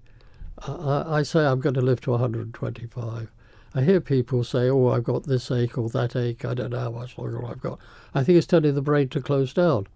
[0.58, 3.30] I, I say I'm going to live to 125.
[3.74, 6.44] I hear people say, "Oh, I've got this ache or that ache.
[6.44, 7.78] I don't know how much longer I've got."
[8.14, 9.86] I think it's telling the brain to close down.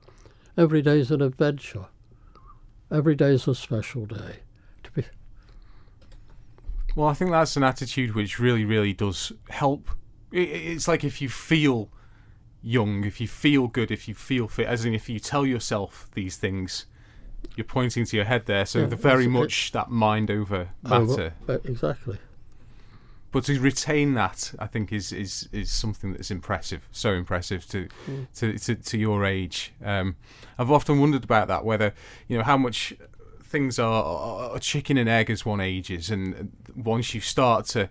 [0.57, 1.87] Every day is an adventure.
[2.91, 4.41] Every day is a special day.
[6.97, 9.91] Well, I think that's an attitude which really, really does help.
[10.33, 11.91] It's like if you feel
[12.67, 16.09] young, if you feel good, if you feel fit, as in if you tell yourself
[16.15, 16.87] these things,
[17.55, 18.67] you're pointing to your head there.
[18.67, 21.35] So yeah, very much that mind over matter.
[21.49, 22.19] Oh, exactly
[23.37, 26.89] but to retain that, I think is is is something that's impressive.
[26.91, 28.27] So impressive to mm.
[28.37, 29.75] to, to, to your age.
[29.85, 30.17] Um,
[30.59, 31.93] I've often wondered about that, whether
[32.29, 32.95] you know how much
[33.43, 37.91] things are, are chicken and egg as one ages, and once you start to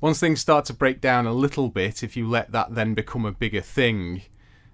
[0.00, 3.24] once things start to break down a little bit, if you let that then become
[3.24, 4.22] a bigger thing,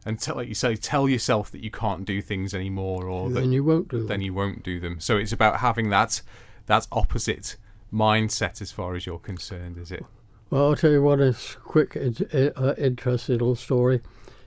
[0.04, 3.50] and tell, like you say, tell yourself that you can't do things anymore, or then
[3.50, 4.06] you won't do them.
[4.06, 5.00] Then you won't do them.
[5.00, 6.22] So it's about having that
[6.66, 7.56] that opposite
[7.92, 10.04] mindset as far as you're concerned, is it?
[10.50, 14.00] Well, I'll tell you one is quick, uh, interesting little story.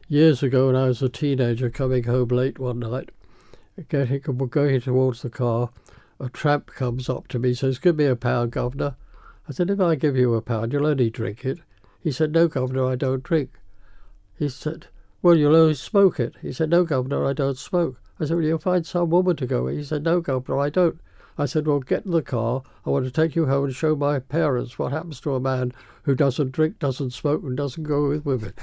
[0.08, 3.10] Years ago, when I was a teenager, coming home late one night,
[3.90, 5.72] getting going towards the car,
[6.20, 8.96] a tramp comes up to me, says, "Give me a pound, governor."
[9.50, 11.60] I said, "If I give you a pound, you'll only drink it."
[12.00, 13.60] He said, "No, governor, I don't drink."
[14.38, 14.88] He said,
[15.22, 18.46] "Well, you'll only smoke it." He said, "No, governor, I don't smoke." I said, "Well,
[18.46, 21.00] you'll find some woman to go with." He said, "No, governor, I don't."
[21.40, 22.64] I said, Well, get in the car.
[22.86, 25.72] I want to take you home and show my parents what happens to a man
[26.04, 28.54] who doesn't drink, doesn't smoke, and doesn't go with women.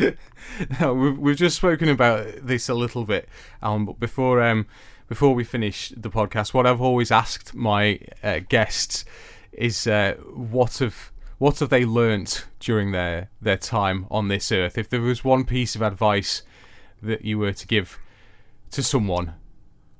[0.80, 3.28] now, we've, we've just spoken about this a little bit,
[3.62, 4.66] Alan, but before, um,
[5.08, 9.04] before we finish the podcast, what I've always asked my uh, guests
[9.52, 14.76] is uh, what have what have they learnt during their, their time on this earth?
[14.76, 16.42] If there was one piece of advice
[17.00, 18.00] that you were to give
[18.72, 19.34] to someone,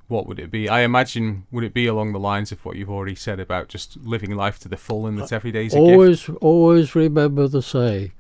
[0.09, 0.68] what would it be?
[0.68, 3.96] I imagine would it be along the lines of what you've already said about just
[3.98, 6.38] living life to the full and that every day is a always, gift?
[6.42, 8.12] Always remember the say.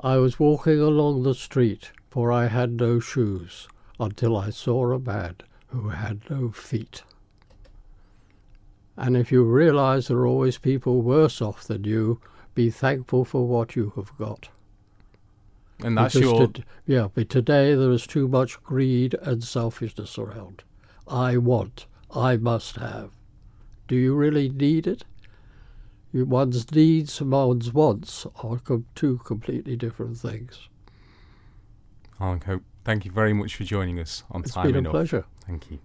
[0.00, 3.66] I was walking along the street, for I had no shoes,
[3.98, 5.36] until I saw a man
[5.74, 7.02] who had no feet.
[8.96, 12.20] And if you realize there are always people worse off than you,
[12.54, 14.48] be thankful for what you have got.
[15.82, 16.46] And that's because your.
[16.48, 20.62] To, yeah, but today there is too much greed and selfishness around.
[21.08, 23.10] I want, I must have.
[23.88, 25.04] Do you really need it?
[26.12, 28.60] One's needs and one's wants are
[28.94, 30.68] two completely different things.
[32.20, 34.90] Alan Cope, thank you very much for joining us on it's Time been Enough.
[34.90, 35.24] a pleasure.
[35.46, 35.78] Thank you.